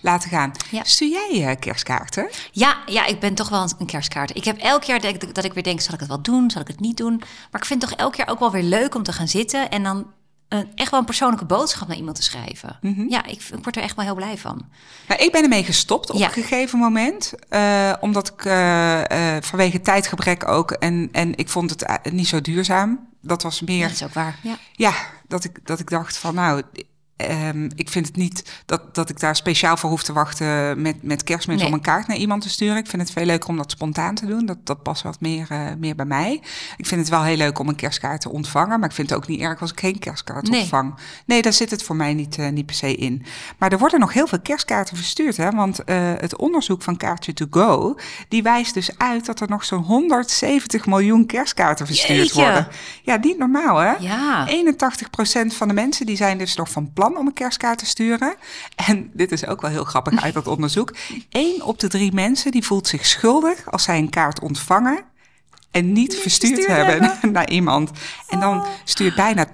[0.00, 0.52] laten gaan.
[0.70, 0.84] Ja.
[0.84, 2.28] Stuur jij eh, kerstkaarten?
[2.52, 4.36] Ja, ja, ik ben toch wel een kerstkaart.
[4.36, 6.60] Ik heb elk jaar denk, dat ik weer denk, zal ik het wel doen, zal
[6.62, 7.16] ik het niet doen?
[7.50, 9.70] Maar ik vind het toch elk jaar ook wel weer leuk om te gaan zitten
[9.70, 10.06] en dan
[10.48, 12.78] eh, echt wel een persoonlijke boodschap naar iemand te schrijven.
[12.80, 13.08] Mhm.
[13.08, 14.68] Ja, ik, ik word er echt wel heel blij van.
[15.08, 16.26] Nou, ik ben ermee gestopt op Ja.
[16.26, 17.32] een gegeven moment.
[17.48, 20.70] eh, omdat ik eh, vanwege tijdgebrek ook.
[20.70, 23.08] En, en ik vond het niet zo duurzaam.
[23.22, 23.76] Dat was meer.
[23.76, 24.38] Ja, dat is ook waar.
[24.42, 24.56] Ja.
[24.72, 24.92] Ja,
[25.28, 26.62] dat ik, dat ik dacht van nou,
[27.18, 31.02] ehm, ik vind het niet dat, dat ik daar speciaal voor hoef te wachten met,
[31.02, 31.66] met kerstmis Nee.
[31.66, 32.76] om een kaart naar iemand te sturen.
[32.76, 34.46] Ik vind het veel leuker om dat spontaan te doen.
[34.46, 36.42] Dat, dat past wat meer, eh, meer bij mij.
[36.76, 39.18] Ik vind het wel heel leuk om een kerstkaart te ontvangen, maar ik vind het
[39.18, 40.60] ook niet erg als ik geen kerstkaart Nee.
[40.60, 40.94] ontvang.
[41.26, 43.24] Nee, daar zit het voor mij niet, eh, niet per se in.
[43.58, 45.50] Maar er worden nog heel veel kerstkaarten verstuurd, hè?
[45.50, 47.96] want eh, het onderzoek van Kaartje to Go,
[48.28, 52.40] die wijst dus uit dat er nog zo'n 170 miljoen kerstkaarten verstuurd Jeetje.
[52.42, 52.68] worden.
[53.02, 53.92] Ja, niet normaal hè?
[53.98, 54.46] Ja.
[54.48, 58.34] 81% van de mensen die zijn dus nog van plan om een kerstkaart te sturen.
[58.76, 60.94] En dit is ook wel heel grappig uit dat onderzoek.
[61.30, 65.04] Eén op de drie mensen die voelt zich schuldig als zij een kaart ontvangen
[65.70, 67.32] en niet, verstuurd, verstuurd hebben, hebben.
[67.38, 67.90] naar iemand.
[68.28, 69.50] En dan stuurt bijna 80%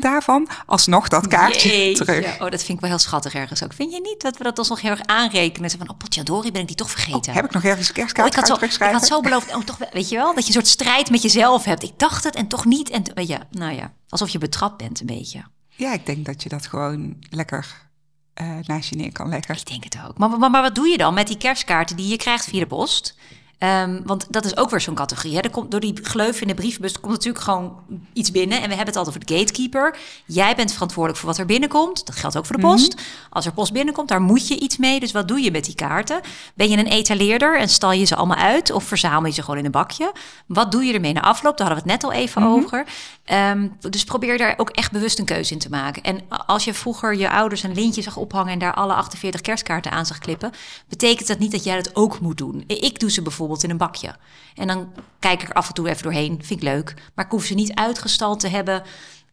[0.00, 2.04] daarvan alsnog dat kaartje Jeetje.
[2.04, 2.40] terug.
[2.40, 3.72] Oh, dat vind ik wel heel schattig ergens ook.
[3.72, 5.70] Vind je niet dat we dat ons nog heel erg aanrekenen?
[5.70, 7.28] Zo van, oh potjadori, ben ik die toch vergeten?
[7.30, 9.54] Oh, heb ik nog ergens een Oh, kerstkaart ik, had zo, ik had zo beloofd,
[9.54, 11.82] oh, toch, wel- weet je wel, dat je een soort strijd met jezelf hebt.
[11.82, 12.90] Ik dacht het en toch niet.
[12.90, 15.44] En, weet je, nou ja, alsof je betrapt bent een beetje.
[15.76, 17.88] Ja, ik denk dat je dat gewoon lekker
[18.34, 19.54] eh, naast je neer kan leggen.
[19.54, 20.18] Ik denk het ook.
[20.18, 22.66] Maar, maar, maar wat doe je dan met die kerstkaarten die je krijgt via de
[22.66, 23.16] post?
[23.58, 25.36] Ehm, want dat is ook weer zo'n categorie.
[25.36, 25.40] Hè?
[25.40, 27.78] Er komt, door die gleuf in de brievenbus komt natuurlijk gewoon
[28.12, 28.56] iets binnen.
[28.56, 29.96] En we hebben het altijd over de gatekeeper.
[30.26, 32.06] Jij bent verantwoordelijk voor wat er binnenkomt.
[32.06, 32.94] Dat geldt ook voor de post.
[33.30, 35.00] Als er post binnenkomt, daar moet je iets mee.
[35.00, 36.20] Dus wat doe je met die kaarten?
[36.54, 38.70] Ben je een etaleerder en stal je ze allemaal uit?
[38.70, 40.12] Of verzamel je ze gewoon in een bakje?
[40.46, 41.56] Wat doe je ermee na afloop?
[41.56, 42.86] Daar hadden we het net al even over.
[43.26, 46.02] Ehm, dus probeer daar ook echt bewust een keuze in te maken.
[46.02, 48.52] En als je vroeger je ouders een lintje zag ophangen...
[48.52, 50.50] en daar alle 48 kerstkaarten aan zag klippen...
[50.88, 52.64] betekent dat niet dat jij dat ook moet doen.
[52.66, 54.16] Ik doe ze bijvoorbeeld in een bakje.
[54.54, 56.38] En dan kijk ik er af en toe even doorheen.
[56.42, 56.94] Vind ik leuk.
[57.14, 58.82] Maar ik hoef ze niet uitgestald te hebben...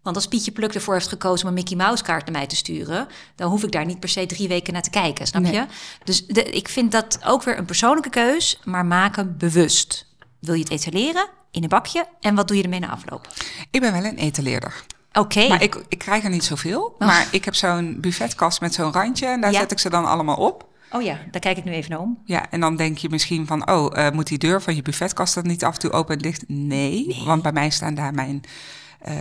[0.02, 2.56] Want als Pietje Pluk ervoor heeft gekozen om een Mickey Mouse kaart naar mij te
[2.56, 5.54] sturen, dan hoef ik daar niet per se drie weken naar te kijken, snap Nee.
[5.54, 5.66] je?
[6.04, 10.06] Dus de, ik vind dat ook weer een persoonlijke keus, maar maak hem bewust.
[10.44, 13.28] Wil je het etaleren in een bakje en wat doe je ermee na afloop?
[13.72, 14.84] Ik ben wel een etaleerder.
[15.14, 15.48] Oké.
[15.48, 16.96] Maar ik, ik krijg er niet zoveel.
[17.00, 19.60] Maar ik heb zo'n buffetkast met zo'n randje en daar Ja.
[19.60, 20.68] zet ik ze dan allemaal op.
[20.92, 22.18] Oh ja, daar kijk ik nu even naar om.
[22.26, 25.34] Ja, en dan denk je misschien van, oh, eh, moet die deur van je buffetkast
[25.36, 26.44] dan niet af en toe open en dicht?
[26.48, 28.42] Nee, want bij mij staan daar mijn
[29.00, 29.16] eh,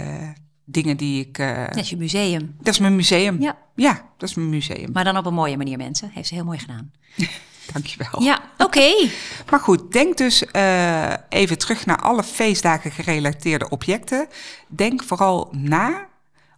[0.65, 1.39] dingen die ik...
[1.39, 2.55] eh, Dat is je museum.
[2.61, 3.41] Dat is mijn museum.
[3.41, 3.57] Ja.
[3.75, 4.91] ja, dat is mijn museum.
[4.93, 6.11] Maar dan op een mooie manier, mensen.
[6.15, 6.93] Heeft ze heel mooi gedaan.
[7.73, 8.23] Dankjewel.
[8.23, 9.09] Ja, oké.
[9.51, 14.29] Maar goed, denk dus eh, even terug naar alle feestdagen gerelateerde objecten.
[14.69, 16.09] Denk vooral na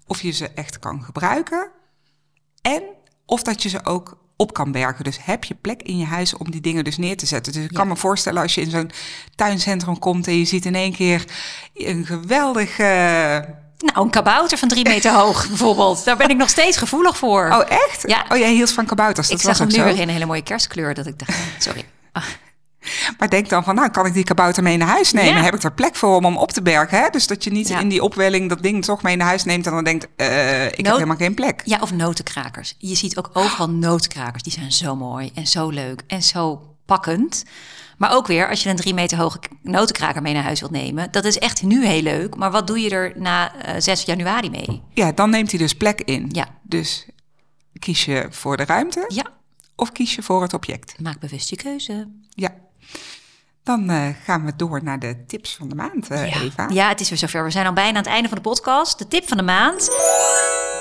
[0.07, 1.71] of je ze echt kan gebruiken
[2.63, 2.83] en
[3.27, 5.05] of dat je ze ook op kan bergen.
[5.05, 7.53] Dus heb je plek in je huis om die dingen dus neer te zetten.
[7.53, 8.91] Dus ik kan me voorstellen als je in zo'n
[9.35, 11.25] tuincentrum komt en je ziet in één keer
[11.75, 12.79] een geweldig...
[13.79, 16.05] Nou, een kabouter van drie meter hoog bijvoorbeeld.
[16.05, 17.51] Daar ben ik nog steeds gevoelig voor.
[17.53, 18.03] Oh, echt?
[18.07, 18.25] Ja.
[18.29, 19.29] Oh, jij hield van kabouters.
[19.29, 20.95] Dat ik was zag hem nu weer in een hele mooie kerstkleur.
[20.95, 21.85] Dat ik dacht, sorry.
[22.13, 22.23] Ah,
[23.19, 25.35] Maar denk dan van, nou, kan ik die kabouter mee naar huis nemen?
[25.35, 25.43] Ja.
[25.43, 26.99] Heb ik er plek voor om hem op te bergen?
[26.99, 27.09] Hè?
[27.11, 27.81] Dus dat je niet Ja.
[27.81, 29.67] in die opwelling dat ding toch mee naar huis neemt...
[29.67, 31.63] en dan denkt, eh, ik heb helemaal geen plek.
[31.65, 32.75] Ja, of notenkrakers.
[32.79, 34.43] Je ziet ook overal notenkrakers.
[34.43, 37.45] Die zijn zo mooi en zo leuk en zo pakkend.
[37.99, 41.11] Maar ook weer, als je een drie meter hoge notenkraker mee naar huis wilt nemen...
[41.11, 42.37] dat is echt nu heel leuk.
[42.37, 44.83] Maar wat doe je er na eh, 6 januari mee?
[44.93, 46.29] Ja, dan neemt hij dus plek in.
[46.33, 46.47] Ja.
[46.63, 47.07] Dus
[47.79, 49.25] kies je voor de ruimte Ja,
[49.77, 50.95] of kies je voor het object?
[51.01, 52.09] maak bewust je keuze.
[52.29, 52.55] Ja.
[53.63, 56.41] Dan eh, gaan we door naar de tips van de maand, eh, ja.
[56.41, 56.69] Eva.
[56.73, 57.45] Ja, het is weer zover.
[57.45, 58.99] We zijn al bijna aan het einde van de podcast.
[58.99, 59.91] De tip van de maand.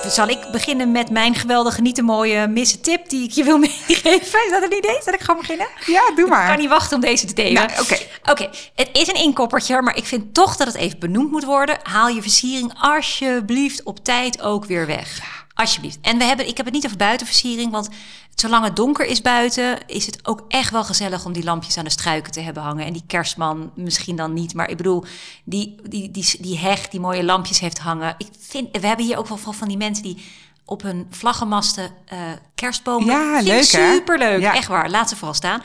[0.08, 3.58] Zal ik beginnen met mijn geweldige, niet te mooie missen tip die ik je wil
[3.68, 4.46] meegeven?
[4.46, 4.98] Is dat een idee?
[5.04, 5.68] Zal ik gewoon beginnen?
[5.86, 6.48] Ja, doe Ik maar.
[6.48, 7.54] kan niet wachten om deze te delen.
[7.54, 7.98] Nou, oké.
[8.32, 11.78] Oké, het is een inkoppertje, maar ik vind toch dat het even benoemd moet worden.
[11.84, 15.20] Haal je versiering alsjeblieft op tijd ook weer weg.
[15.54, 15.98] Alsjeblieft.
[16.02, 17.90] En we hebben, ik heb het niet over buitenversiering, want
[18.36, 21.84] zolang het donker is buiten, is het ook echt wel gezellig om die lampjes aan
[21.84, 22.86] de struiken te hebben hangen.
[22.86, 25.04] En die kerstman misschien dan niet, maar ik bedoel,
[25.44, 28.16] die, die, die, die heg die mooie lampjes heeft hangen.
[28.18, 30.24] Ik vind, we hebben hier ook wel van van die mensen die
[30.66, 32.20] op hun vlaggenmasten eh
[32.56, 33.06] kerstbomen.
[33.08, 33.94] Ja, Vind leuk, hè?
[33.94, 34.54] Superleuk, Ja.
[34.56, 34.90] echt waar.
[34.90, 35.62] Laat ze vooral staan.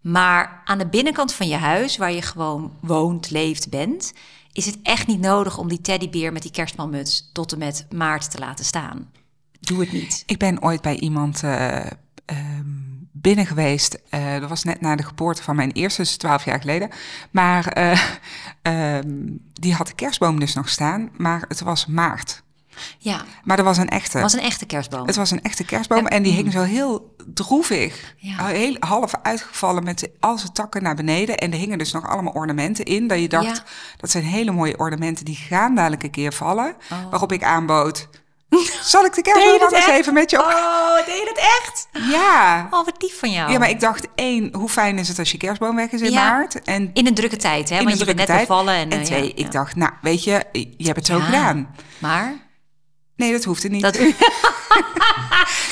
[0.00, 4.12] Maar aan de binnenkant van je huis, waar je gewoon woont, leeft, bent,
[4.52, 8.30] is het echt niet nodig om die teddybeer met die kerstmanmuts tot en met maart
[8.30, 9.10] te laten staan.
[9.60, 10.22] Doe het niet.
[10.26, 12.64] Ik ben ooit bij iemand ehm,
[13.12, 13.98] binnen geweest.
[14.10, 16.88] eh, dat was net na de geboorte van mijn eerste, dus twaalf jaar geleden.
[17.30, 18.00] Maar eh,
[18.62, 19.08] ehm,
[19.52, 22.42] die had de kerstboom dus nog staan, maar het was maart.
[22.98, 24.12] Ja, Maar er was een echte.
[24.18, 25.06] het was een echte kerstboom.
[25.06, 28.14] Het was een echte kerstboom en die hing zo heel droevig.
[28.16, 28.46] Ja.
[28.46, 31.36] Heel half uitgevallen met al zijn takken naar beneden.
[31.38, 33.06] En er hingen dus nog allemaal ornamenten in.
[33.06, 33.62] Dat je dacht, Ja.
[33.96, 35.24] dat zijn hele mooie ornamenten.
[35.24, 36.74] Die gaan dadelijk een keer vallen.
[36.92, 37.10] Oh.
[37.10, 38.08] Waarop ik aanbood,
[38.82, 40.44] zal ik de kerstboom het even met je op?
[40.44, 41.88] Oh, deed je het echt?
[42.10, 42.66] Ja.
[42.70, 43.52] Oh, wat lief van jou.
[43.52, 46.12] Ja, maar ik dacht, één, hoe fijn is het als je kerstboom weg is in
[46.12, 46.30] Ja.
[46.30, 46.62] maart?
[46.62, 47.84] En In een drukke tijd, hè?
[47.84, 48.40] Want je bent net tijd.
[48.40, 48.74] bevallen.
[48.74, 49.48] En, En eh, twee, ja, ik ja.
[49.48, 51.74] dacht, nou, weet je, je hebt het zo gedaan.
[51.98, 52.48] Maar,
[53.16, 53.82] Nee, dat hoefde niet.
[53.82, 53.98] dat...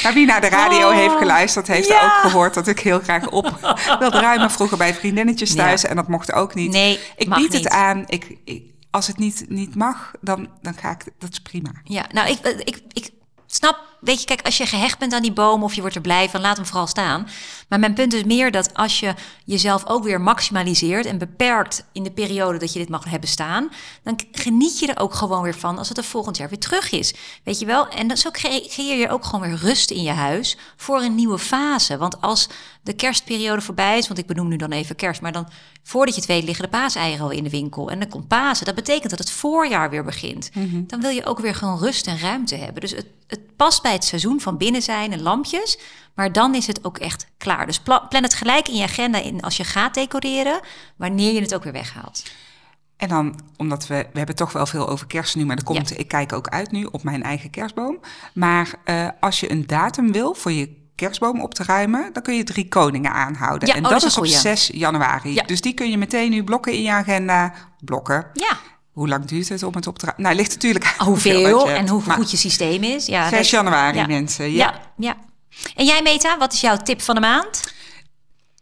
[0.03, 0.95] Maar wie naar de radio Oh.
[0.95, 4.51] heeft geluisterd, heeft ook gehoord dat ik heel graag op wilde ruimen.
[4.51, 6.71] Vroeger bij vriendinnetjes thuis en dat mocht ook niet.
[6.73, 7.53] Nee, ik bied niet.
[7.53, 8.05] het aan.
[8.07, 11.05] Ik, ik- als het niet, niet mag, dan, dan ga ik.
[11.19, 11.71] Dat is prima.
[11.85, 13.11] Ja, nou, ik, ik, ik
[13.47, 16.03] snap, weet je, kijk, als je gehecht bent aan die boom of je wordt er
[16.03, 17.29] blij van, laat hem vooral staan.
[17.69, 22.03] Maar mijn punt is meer dat als je jezelf ook weer maximaliseert en beperkt in
[22.03, 23.69] de periode dat je dit mag hebben staan,
[24.03, 26.91] dan geniet je er ook gewoon weer van als het er volgend jaar weer terug
[26.91, 27.15] is.
[27.45, 27.89] Weet je wel?
[27.89, 31.15] En dan zo cre- creëer je ook gewoon weer rust in je huis voor een
[31.15, 31.97] nieuwe fase.
[31.97, 32.49] Want als
[32.83, 35.49] de kerstperiode voorbij is, want ik benoem nu dan even kerst, maar dan
[35.83, 38.67] voordat je het weet liggen de paaseieren al in de winkel en dan komt Pasen.
[38.67, 40.51] Dat betekent dat het voorjaar weer begint.
[40.87, 42.81] Dan wil je ook weer gewoon rust en ruimte hebben.
[42.81, 45.79] Dus het, het past bij het seizoen van binnen zijn en lampjes,
[46.19, 47.67] maar dan is het ook echt klaar.
[47.67, 50.61] Dus pla- plan het gelijk in je agenda in als je gaat decoreren,
[50.97, 52.23] wanneer je het ook weer weghaalt.
[52.97, 55.89] En dan, omdat we, we hebben toch wel veel over kerst nu, maar er komt,
[55.89, 55.97] Ja.
[55.97, 57.99] ik kijk ook uit nu op mijn eigen kerstboom.
[58.35, 62.35] Maar eh, als je een datum wil voor je kerstboom op te ruimen, dan kun
[62.37, 63.69] je drie koningen aanhouden.
[63.69, 64.43] Ja, en oh, dat dat is op een goeie.
[64.43, 65.35] 6 januari.
[65.35, 65.43] Ja.
[65.43, 67.53] Dus die kun je meteen nu blokken in je agenda.
[67.85, 68.27] Blokken.
[68.33, 68.57] Ja,
[68.93, 70.25] Hoe lang duurt het om het op te ruimen?
[70.25, 73.07] Nou, ligt natuurlijk aan hoeveel en hoe goed je systeem is.
[73.07, 74.07] Ja, 6 dat- januari, ja.
[74.07, 74.53] mensen.
[74.53, 75.17] Ja, ja.
[75.75, 77.73] En jij, Meta, wat is jouw tip van de maand?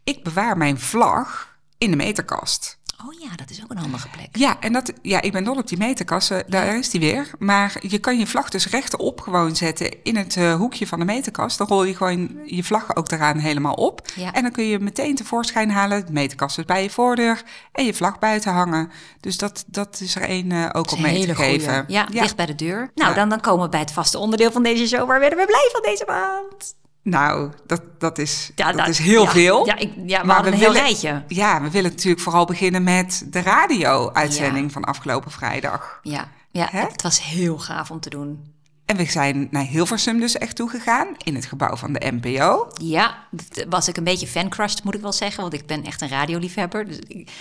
[0.03, 2.75] Ik bewaar mijn vlag in de meterkast.
[3.05, 4.27] Oh ja, dat is ook een handige plek.
[4.31, 6.43] Ja, en dat, ja, ik ben dol op die meterkassen.
[6.47, 7.31] Daar is die weer.
[7.39, 11.05] Maar je kan je vlag dus rechtop gewoon zetten in het eh, hoekje van de
[11.05, 11.57] meterkast.
[11.57, 14.01] Dan rol je gewoon je vlag ook eraan helemaal op.
[14.15, 14.33] Ja.
[14.33, 16.05] En dan kun je meteen tevoorschijn halen.
[16.05, 18.91] De meterkast is bij je voordeur en je vlag buiten hangen.
[19.19, 21.85] Dus dat, dat is er één eh, ook om mee te geven.
[21.87, 22.91] Ja, dicht bij de deur.
[22.95, 23.15] Nou, Ja.
[23.15, 25.07] dan, dan komen we bij het vaste onderdeel van deze show.
[25.07, 26.75] Waar werden we blij van deze maand?
[27.09, 29.65] Nou, dat, dat, is, Ja, dat dat- is heel ja, veel.
[29.65, 31.23] Ja, ik, ja we Maar we een heel willen- rijtje.
[31.27, 35.99] Ja, we willen natuurlijk vooral beginnen met de radio-uitzending van afgelopen vrijdag.
[36.03, 36.81] Ja, ja Hè?
[36.81, 38.55] het was heel gaaf om te doen.
[38.87, 42.67] En we zijn naar Hilversum dus echt toegegaan in het gebouw van de NPO.
[42.81, 45.41] Ja, dat was ik een beetje fancrushed, moet ik wel zeggen.
[45.41, 46.85] Want ik ben echt een radioliefhebber.
[46.85, 46.97] Dus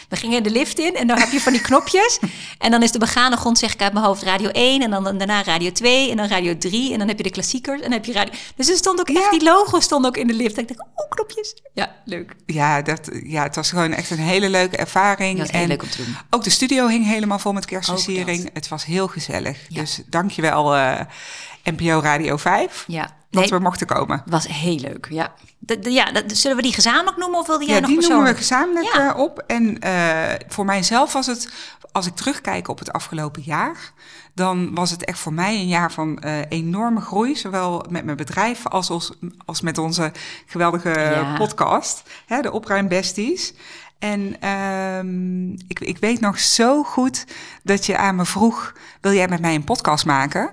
[0.08, 2.18] we gingen de lift in en dan heb je van die knopjes.
[2.58, 4.82] En dan is de begane grond, zeg ik uit mijn hoofd, radio 1.
[4.82, 6.92] En dan daarna radio 2 en dan radio 3.
[6.92, 8.34] En dan heb je de klassiekers en dan heb je radio...
[8.56, 10.56] Dus er stond ook echt, die logo stond ook in de lift.
[10.56, 11.54] En ik dacht, oh, knopjes.
[11.74, 12.34] Ja, leuk.
[12.46, 15.38] Ja, dat, ja, het was gewoon echt een hele leuke ervaring.
[15.38, 16.16] Het was heel en leuk om te doen.
[16.30, 18.50] Ook de studio hing helemaal vol met kerstversiering.
[18.52, 19.58] Het was heel gezellig.
[19.68, 19.80] Ja.
[19.80, 21.00] Dus dankjewel eh
[21.70, 24.22] NPO Radio 5 Ja, dat nee, we mochten komen.
[24.26, 25.06] was heel leuk.
[25.10, 28.08] Ja, de, de- ja zullen we die gezamenlijk noemen of wilde jij Ja, nog die
[28.08, 29.12] noemen we gezamenlijk Ja.
[29.12, 29.42] eh, op.
[29.46, 31.48] En eh, voor mijzelf was het,
[31.92, 33.92] als ik terugkijk op het afgelopen jaar,
[34.34, 37.36] dan was het echt voor mij een jaar van eh, enorme groei.
[37.36, 39.12] Zowel met mijn bedrijf als, als,
[39.44, 40.12] als met onze
[40.46, 41.34] geweldige Ja.
[41.36, 43.54] podcast, hè, de Opruim Besties.
[43.98, 47.24] En ehm, ik, ik weet nog zo goed
[47.62, 50.50] dat je aan me vroeg: wil jij met mij een podcast maken?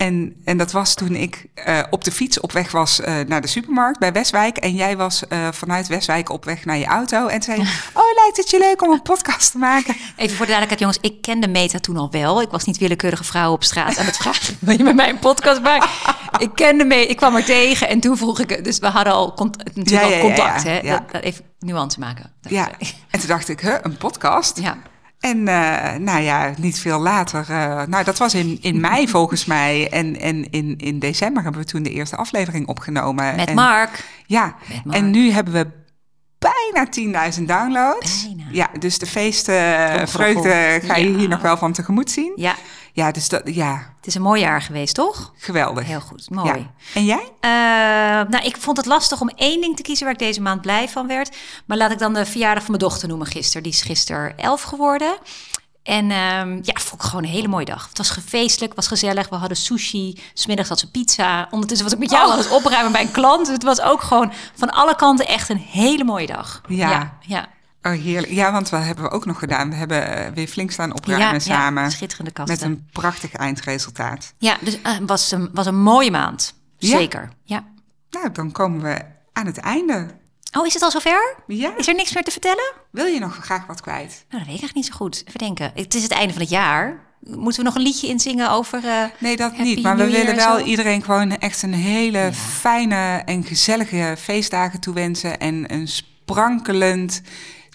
[0.00, 3.40] En, en dat was toen ik eh, op de fiets op weg was eh, naar
[3.40, 4.56] de supermarkt bij Westwijk.
[4.56, 7.26] En jij was eh, vanuit Westwijk op weg naar je auto.
[7.26, 7.58] En zei:
[7.94, 9.94] Oh, lijkt het je leuk om een podcast te maken?
[10.16, 10.98] Even voor de duidelijkheid, jongens.
[11.00, 12.42] Ik kende Meta toen al wel.
[12.42, 14.56] Ik was niet willekeurige vrouw op straat aan het vragen...
[14.60, 15.88] wil je met mij een podcast maken?
[16.46, 18.64] ik kende Meta, ik kwam er tegen en toen vroeg ik...
[18.64, 20.62] Dus we hadden al natuurlijk Ja, al ja, ja, contact.
[20.62, 20.80] ja, hè?
[20.90, 22.32] Dat, dat even nuance maken.
[22.40, 22.70] Ja,
[23.10, 24.60] en toen dacht ik, huh, een podcast?
[24.60, 24.76] ja.
[25.20, 27.44] En eh, nou ja, niet veel later.
[27.48, 29.88] eh, nou, dat was in, in mei volgens mij.
[29.90, 33.36] En, en in, in december hebben we toen de eerste aflevering opgenomen.
[33.36, 34.04] Met en, Mark.
[34.26, 34.98] Ja, Met Mark.
[34.98, 35.66] en nu hebben we
[36.38, 38.26] bijna 10.000 downloads.
[38.26, 38.44] Bijna.
[38.52, 40.88] Ja, dus de feestvreugde Tromgeroffel.
[40.88, 41.18] ga je Ja.
[41.18, 42.32] hier nog wel van tegemoet zien.
[42.36, 42.54] Ja,
[42.92, 45.32] Ja, dus dat, ja, het is een mooi jaar geweest, toch?
[45.38, 45.86] geweldig.
[45.86, 46.58] Heel goed, mooi.
[46.58, 46.70] Ja.
[46.94, 47.32] En jij?
[47.40, 47.50] Eh,
[48.30, 50.88] nou, ik vond het lastig om één ding te kiezen waar ik deze maand blij
[50.88, 51.36] van werd.
[51.66, 53.62] Maar laat ik dan de verjaardag van mijn dochter noemen gisteren.
[53.62, 55.16] Die is gisteren elf geworden.
[55.82, 57.88] En ehm, ja, vond ik gewoon een hele mooie dag.
[57.88, 59.28] Het was feestelijk, was gezellig.
[59.28, 60.18] We hadden sushi.
[60.34, 61.48] Smiddags had ze pizza.
[61.50, 62.32] Ondertussen was ik met jou Oh.
[62.32, 63.44] aan het opruimen bij een klant.
[63.44, 66.60] Dus het was ook gewoon van alle kanten echt een hele mooie dag.
[66.68, 66.90] Ja.
[66.90, 67.46] ja, ja.
[67.82, 68.32] Oh, heerlijk.
[68.32, 69.70] Ja, want wat hebben we ook nog gedaan?
[69.70, 71.82] We hebben eh, weer flink staan opruimen Ja, samen.
[71.82, 72.54] ja, schitterende kasten.
[72.58, 74.34] Met een prachtig eindresultaat.
[74.38, 76.54] Ja, dus het was, een, was een mooie maand.
[76.78, 77.64] Zeker, ja.
[78.10, 78.98] Nou, dan komen we
[79.32, 80.06] aan het einde.
[80.58, 81.34] Oh, is het al zover?
[81.46, 81.72] Ja.
[81.76, 82.72] Is er niks meer te vertellen?
[82.90, 84.08] Wil je nog graag wat kwijt?
[84.08, 85.22] Nou, dat weet ik eigenlijk niet zo goed.
[85.26, 85.72] Even denken.
[85.74, 87.08] Het is het einde van het jaar.
[87.20, 88.84] Moeten we nog een liedje inzien over...
[88.84, 89.82] eh, Nee, dat Happy niet.
[89.82, 90.64] Maar we New willen en wel zo?
[90.64, 95.38] iedereen gewoon echt een hele fijne en gezellige feestdagen toewensen.
[95.38, 97.22] En een sprankelend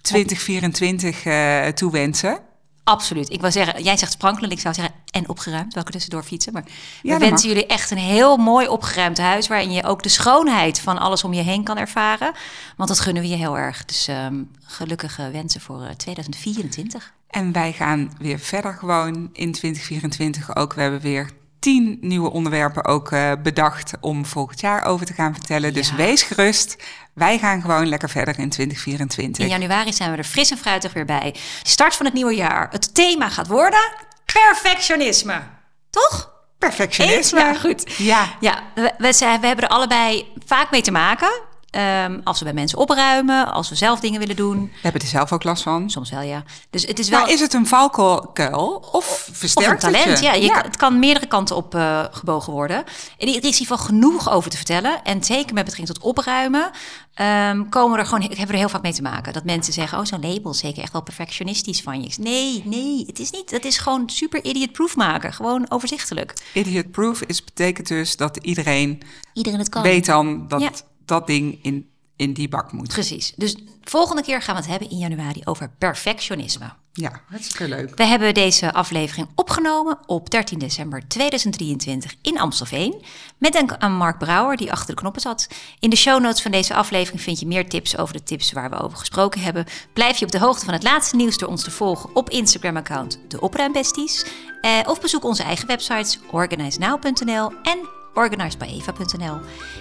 [0.06, 2.40] 2024 eh toewensen.
[2.86, 3.32] Absoluut.
[3.32, 4.52] Ik wil zeggen, jij zegt sprankelend.
[4.52, 5.74] Ik zou zeggen en opgeruimd.
[5.74, 6.54] Welke tussendoor fietsen.
[6.54, 6.64] Maar
[7.02, 7.42] we wensen mag.
[7.42, 9.48] jullie echt een heel mooi opgeruimd huis...
[9.48, 12.34] waarin je ook de schoonheid van alles om je heen kan ervaren.
[12.78, 13.86] Want dat gunnen we je heel erg.
[13.86, 17.14] Dus ehm, gelukkige wensen voor eh, 2024.
[17.30, 20.74] En wij gaan weer verder gewoon in 2024 ook.
[20.74, 21.30] We hebben weer
[21.66, 25.74] tien nieuwe onderwerpen ook eh, bedacht om volgend jaar over te gaan vertellen.
[25.74, 25.96] Dus Ja.
[25.96, 26.76] wees gerust.
[27.14, 29.44] Wij gaan gewoon lekker verder in 2024.
[29.44, 31.36] In januari zijn we er fris en fruitig weer bij.
[31.64, 32.68] Start van het nieuwe jaar.
[32.72, 33.80] Het thema gaat worden
[34.26, 35.42] perfectionisme.
[35.90, 36.32] Toch?
[36.60, 37.40] Perfectionisme.
[37.40, 37.54] Eens?
[37.54, 37.98] Ja, goed.
[37.98, 38.26] Ja.
[38.40, 41.42] Ja, we, we, zijn- we hebben er allebei vaak mee te maken.
[41.76, 44.62] Ehm, als we bij mensen opruimen, als we zelf dingen willen doen.
[44.74, 45.90] We hebben er zelf ook last van.
[45.90, 46.44] Soms wel, ja.
[46.70, 50.20] Dus het is wel Maar is het een valkuil of of versterkt het talent.
[50.20, 50.26] je?
[50.26, 52.84] Ja, je Kan, het kan meerdere kanten op eh, gebogen worden.
[53.18, 55.04] En er is geval genoeg over te vertellen.
[55.04, 56.72] En zeker met betrekking tot opruimen...
[57.14, 59.34] ehm, komen we er gewoon, hebben we er heel vaak mee te maken.
[59.34, 62.10] Dat mensen zeggen, oh, zo'n label is zeker echt wel perfectionistisch van je.
[62.20, 63.52] Nee, nee, het is niet.
[63.52, 65.34] Het is gewoon super idiot-proof maken.
[65.34, 66.34] Gewoon overzichtelijk.
[66.54, 69.02] Idiot proof is betekent dus dat iedereen
[69.34, 69.82] Iedereen het kan.
[69.82, 70.72] weet dan dat Ja.
[71.06, 72.88] Dat ding in, in die bak moet.
[72.88, 73.34] Precies.
[73.36, 76.74] Dus volgende keer gaan we het hebben in januari over perfectionisme.
[76.98, 77.96] Ja, hartstikke leuk.
[77.96, 83.04] We hebben deze aflevering opgenomen op 13 december 2023 in Amstelveen.
[83.38, 85.48] Met dank aan Mark Brouwer, die achter de knoppen zat.
[85.80, 88.70] In de show notes van deze aflevering vind je meer tips over de tips waar
[88.70, 89.66] we over gesproken hebben.
[89.94, 93.20] Blijf je op de hoogte van het laatste nieuws door ons te volgen op Instagram-account
[93.28, 94.26] De Opruimbesties.
[94.62, 97.78] Eh, of bezoek onze eigen websites organizenow.nl en
[98.16, 99.38] organizedbyeva.nl.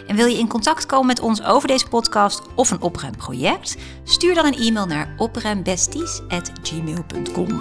[0.06, 3.76] En wil je in contact komen met ons over deze podcast of een opruimproject?
[4.04, 7.58] Stuur dan een e-mail naar opruimbesties.gmail.com.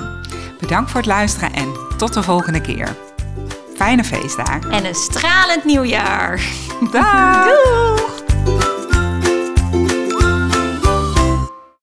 [0.59, 2.95] Bedankt voor het luisteren en tot de volgende keer.
[3.75, 4.71] Fijne feestdagen.
[4.71, 6.41] En een stralend nieuwjaar.
[6.91, 7.45] Dag!
[7.45, 8.12] Doei!